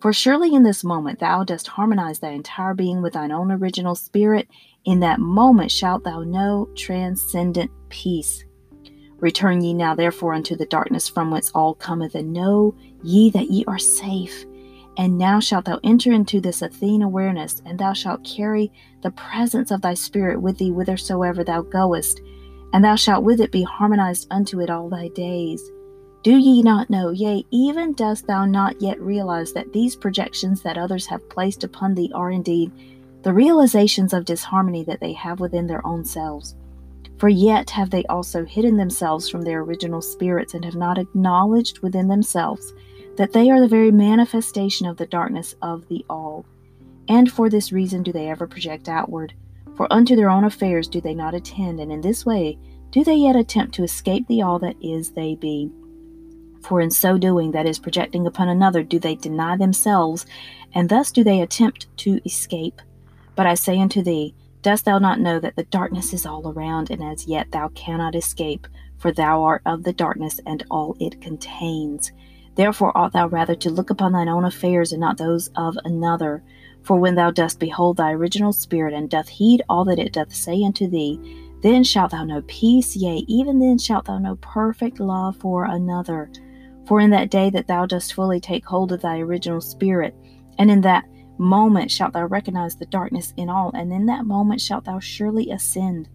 For 0.00 0.12
surely 0.12 0.54
in 0.54 0.62
this 0.62 0.84
moment 0.84 1.18
thou 1.18 1.42
dost 1.42 1.66
harmonize 1.66 2.20
thy 2.20 2.30
entire 2.30 2.74
being 2.74 3.02
with 3.02 3.14
thine 3.14 3.32
own 3.32 3.50
original 3.50 3.96
spirit. 3.96 4.48
In 4.86 5.00
that 5.00 5.20
moment 5.20 5.70
shalt 5.70 6.04
thou 6.04 6.20
know 6.20 6.68
transcendent 6.74 7.70
peace. 7.90 8.44
Return 9.18 9.60
ye 9.62 9.74
now 9.74 9.94
therefore 9.94 10.32
unto 10.32 10.56
the 10.56 10.64
darkness 10.66 11.06
from 11.08 11.30
whence 11.30 11.50
all 11.54 11.74
cometh, 11.74 12.14
and 12.14 12.32
know 12.32 12.74
ye 13.02 13.30
that 13.30 13.50
ye 13.50 13.64
are 13.66 13.78
safe. 13.78 14.46
And 14.96 15.18
now 15.18 15.38
shalt 15.38 15.66
thou 15.66 15.78
enter 15.84 16.12
into 16.12 16.40
this 16.40 16.62
Athene 16.62 17.02
awareness, 17.02 17.60
and 17.66 17.78
thou 17.78 17.92
shalt 17.92 18.24
carry 18.24 18.72
the 19.02 19.10
presence 19.10 19.70
of 19.70 19.82
thy 19.82 19.94
spirit 19.94 20.40
with 20.40 20.56
thee 20.56 20.70
whithersoever 20.70 21.44
thou 21.44 21.60
goest, 21.62 22.20
and 22.72 22.82
thou 22.82 22.96
shalt 22.96 23.22
with 23.22 23.40
it 23.40 23.52
be 23.52 23.62
harmonized 23.62 24.26
unto 24.30 24.60
it 24.60 24.70
all 24.70 24.88
thy 24.88 25.08
days. 25.08 25.62
Do 26.22 26.36
ye 26.36 26.62
not 26.62 26.90
know, 26.90 27.10
yea, 27.10 27.44
even 27.50 27.92
dost 27.92 28.26
thou 28.26 28.44
not 28.46 28.80
yet 28.80 29.00
realize 29.00 29.52
that 29.52 29.72
these 29.72 29.96
projections 29.96 30.62
that 30.62 30.78
others 30.78 31.06
have 31.06 31.28
placed 31.28 31.64
upon 31.64 31.94
thee 31.94 32.12
are 32.14 32.30
indeed 32.30 32.72
the 33.22 33.32
realizations 33.32 34.12
of 34.12 34.24
disharmony 34.24 34.84
that 34.84 35.00
they 35.00 35.12
have 35.12 35.40
within 35.40 35.66
their 35.66 35.86
own 35.86 36.04
selves? 36.04 36.56
For 37.18 37.28
yet 37.28 37.68
have 37.70 37.90
they 37.90 38.04
also 38.04 38.44
hidden 38.44 38.76
themselves 38.76 39.28
from 39.28 39.42
their 39.42 39.60
original 39.60 40.00
spirits, 40.00 40.54
and 40.54 40.64
have 40.64 40.76
not 40.76 40.98
acknowledged 40.98 41.80
within 41.80 42.08
themselves 42.08 42.72
that 43.16 43.32
they 43.32 43.50
are 43.50 43.60
the 43.60 43.68
very 43.68 43.90
manifestation 43.90 44.86
of 44.86 44.96
the 44.96 45.06
darkness 45.06 45.54
of 45.60 45.86
the 45.88 46.04
All. 46.08 46.46
And 47.08 47.30
for 47.30 47.50
this 47.50 47.72
reason 47.72 48.02
do 48.02 48.12
they 48.12 48.28
ever 48.28 48.46
project 48.46 48.88
outward. 48.88 49.34
For 49.76 49.92
unto 49.92 50.16
their 50.16 50.30
own 50.30 50.44
affairs 50.44 50.88
do 50.88 51.00
they 51.00 51.14
not 51.14 51.34
attend, 51.34 51.80
and 51.80 51.92
in 51.92 52.00
this 52.00 52.24
way 52.24 52.58
do 52.90 53.04
they 53.04 53.16
yet 53.16 53.36
attempt 53.36 53.74
to 53.74 53.84
escape 53.84 54.26
the 54.26 54.42
all 54.42 54.58
that 54.60 54.76
is 54.82 55.10
they 55.10 55.34
be. 55.34 55.70
For 56.62 56.80
in 56.80 56.90
so 56.90 57.18
doing, 57.18 57.52
that 57.52 57.66
is, 57.66 57.78
projecting 57.78 58.26
upon 58.26 58.48
another, 58.48 58.82
do 58.82 58.98
they 58.98 59.14
deny 59.14 59.56
themselves, 59.56 60.26
and 60.74 60.88
thus 60.88 61.10
do 61.10 61.24
they 61.24 61.40
attempt 61.40 61.86
to 61.98 62.20
escape. 62.24 62.80
But 63.40 63.46
I 63.46 63.54
say 63.54 63.80
unto 63.80 64.02
thee, 64.02 64.34
Dost 64.60 64.84
thou 64.84 64.98
not 64.98 65.18
know 65.18 65.40
that 65.40 65.56
the 65.56 65.64
darkness 65.64 66.12
is 66.12 66.26
all 66.26 66.46
around, 66.46 66.90
and 66.90 67.02
as 67.02 67.26
yet 67.26 67.50
thou 67.52 67.68
cannot 67.68 68.14
escape? 68.14 68.66
For 68.98 69.12
thou 69.12 69.42
art 69.44 69.62
of 69.64 69.82
the 69.82 69.94
darkness 69.94 70.42
and 70.44 70.62
all 70.70 70.94
it 71.00 71.22
contains. 71.22 72.12
Therefore 72.56 72.94
ought 72.94 73.14
thou 73.14 73.28
rather 73.28 73.54
to 73.54 73.70
look 73.70 73.88
upon 73.88 74.12
thine 74.12 74.28
own 74.28 74.44
affairs 74.44 74.92
and 74.92 75.00
not 75.00 75.16
those 75.16 75.48
of 75.56 75.78
another. 75.86 76.42
For 76.82 76.98
when 76.98 77.14
thou 77.14 77.30
dost 77.30 77.58
behold 77.58 77.96
thy 77.96 78.12
original 78.12 78.52
spirit, 78.52 78.92
and 78.92 79.08
doth 79.08 79.30
heed 79.30 79.62
all 79.70 79.86
that 79.86 79.98
it 79.98 80.12
doth 80.12 80.34
say 80.34 80.62
unto 80.62 80.86
thee, 80.86 81.18
then 81.62 81.82
shalt 81.82 82.10
thou 82.10 82.24
know 82.24 82.42
peace, 82.46 82.94
yea, 82.94 83.24
even 83.26 83.58
then 83.58 83.78
shalt 83.78 84.04
thou 84.04 84.18
know 84.18 84.36
perfect 84.42 85.00
love 85.00 85.34
for 85.38 85.64
another. 85.64 86.30
For 86.86 87.00
in 87.00 87.08
that 87.12 87.30
day 87.30 87.48
that 87.48 87.68
thou 87.68 87.86
dost 87.86 88.12
fully 88.12 88.38
take 88.38 88.66
hold 88.66 88.92
of 88.92 89.00
thy 89.00 89.18
original 89.18 89.62
spirit, 89.62 90.14
and 90.58 90.70
in 90.70 90.82
that 90.82 91.06
moment 91.40 91.90
shalt 91.90 92.12
thou 92.12 92.26
recognize 92.26 92.76
the 92.76 92.86
darkness 92.86 93.32
in 93.36 93.48
all, 93.48 93.70
and 93.74 93.92
in 93.92 94.06
that 94.06 94.26
moment 94.26 94.60
shalt 94.60 94.84
thou 94.84 95.00
surely 95.00 95.50
ascend. 95.50 96.08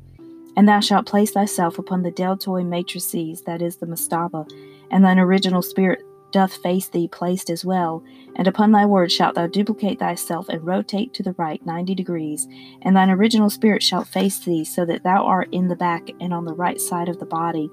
And 0.56 0.70
thou 0.70 0.80
shalt 0.80 1.08
place 1.08 1.32
thyself 1.32 1.78
upon 1.80 2.04
the 2.04 2.12
deltoid 2.12 2.66
matrices, 2.66 3.42
that 3.42 3.62
is 3.62 3.78
the 3.78 3.88
mastaba, 3.88 4.50
and 4.92 5.04
thine 5.04 5.20
original 5.20 5.62
spirit 5.62 6.02
doth 6.32 6.56
face 6.58 6.90
thee 6.90 7.08
placed 7.08 7.50
as 7.50 7.66
well. 7.66 8.04
And 8.36 8.48
upon 8.48 8.72
thy 8.72 8.86
word 8.86 9.12
shalt 9.12 9.36
thou 9.36 9.48
duplicate 9.48 10.00
thyself 10.00 10.50
and 10.50 10.66
rotate 10.66 11.14
to 11.14 11.24
the 11.24 11.34
right 11.34 11.66
ninety 11.66 11.96
degrees, 11.96 12.48
and 12.82 12.96
thine 12.96 13.10
original 13.10 13.50
spirit 13.50 13.82
shall 13.82 14.04
face 14.04 14.40
thee, 14.40 14.64
so 14.64 14.86
that 14.86 15.04
thou 15.04 15.26
art 15.26 15.50
in 15.52 15.68
the 15.68 15.76
back 15.76 16.10
and 16.22 16.34
on 16.34 16.46
the 16.46 16.54
right 16.54 16.80
side 16.80 17.10
of 17.10 17.20
the 17.20 17.26
body. 17.26 17.70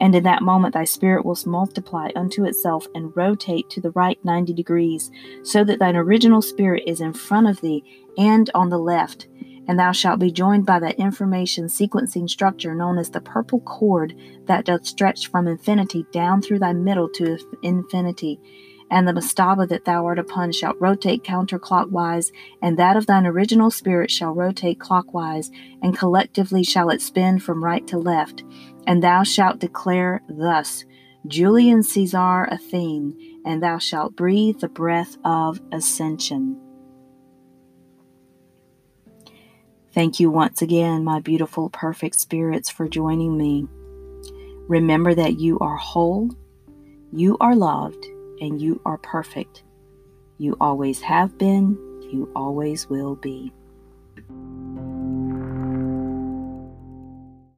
And 0.00 0.14
in 0.14 0.22
that 0.24 0.42
moment 0.42 0.74
thy 0.74 0.84
spirit 0.84 1.24
will 1.24 1.38
multiply 1.46 2.10
unto 2.16 2.44
itself 2.44 2.86
and 2.94 3.16
rotate 3.16 3.68
to 3.70 3.80
the 3.80 3.90
right 3.92 4.18
ninety 4.24 4.52
degrees, 4.52 5.10
so 5.42 5.64
that 5.64 5.78
thine 5.78 5.96
original 5.96 6.42
spirit 6.42 6.84
is 6.86 7.00
in 7.00 7.12
front 7.12 7.48
of 7.48 7.60
thee 7.60 7.82
and 8.16 8.50
on 8.54 8.68
the 8.68 8.78
left. 8.78 9.28
And 9.66 9.78
thou 9.78 9.92
shalt 9.92 10.20
be 10.20 10.32
joined 10.32 10.64
by 10.64 10.80
that 10.80 10.98
information 10.98 11.66
sequencing 11.66 12.28
structure 12.28 12.74
known 12.74 12.98
as 12.98 13.10
the 13.10 13.20
purple 13.20 13.60
cord 13.60 14.14
that 14.46 14.64
doth 14.64 14.86
stretch 14.86 15.30
from 15.30 15.46
infinity 15.46 16.06
down 16.10 16.40
through 16.40 16.60
thy 16.60 16.72
middle 16.72 17.08
to 17.10 17.38
infinity 17.62 18.40
and 18.90 19.06
the 19.06 19.12
mastaba 19.12 19.68
that 19.68 19.84
thou 19.84 20.06
art 20.06 20.18
upon 20.18 20.52
shall 20.52 20.74
rotate 20.78 21.22
counterclockwise, 21.22 22.32
and 22.62 22.78
that 22.78 22.96
of 22.96 23.06
thine 23.06 23.26
original 23.26 23.70
spirit 23.70 24.10
shall 24.10 24.32
rotate 24.32 24.80
clockwise, 24.80 25.50
and 25.82 25.96
collectively 25.96 26.64
shall 26.64 26.90
it 26.90 27.02
spin 27.02 27.38
from 27.38 27.62
right 27.62 27.86
to 27.86 27.98
left. 27.98 28.44
And 28.88 29.02
thou 29.02 29.22
shalt 29.22 29.58
declare 29.58 30.22
thus 30.30 30.86
Julian 31.26 31.82
Caesar 31.82 32.44
Athene, 32.44 33.42
and 33.44 33.62
thou 33.62 33.76
shalt 33.76 34.16
breathe 34.16 34.60
the 34.60 34.68
breath 34.68 35.18
of 35.26 35.60
ascension. 35.72 36.58
Thank 39.92 40.18
you 40.20 40.30
once 40.30 40.62
again, 40.62 41.04
my 41.04 41.20
beautiful, 41.20 41.68
perfect 41.68 42.18
spirits, 42.18 42.70
for 42.70 42.88
joining 42.88 43.36
me. 43.36 43.66
Remember 44.68 45.14
that 45.14 45.38
you 45.38 45.58
are 45.58 45.76
whole, 45.76 46.30
you 47.12 47.36
are 47.40 47.54
loved, 47.54 48.06
and 48.40 48.58
you 48.58 48.80
are 48.86 48.98
perfect. 48.98 49.64
You 50.38 50.56
always 50.62 51.02
have 51.02 51.36
been, 51.36 51.76
you 52.10 52.32
always 52.34 52.88
will 52.88 53.16
be. 53.16 53.52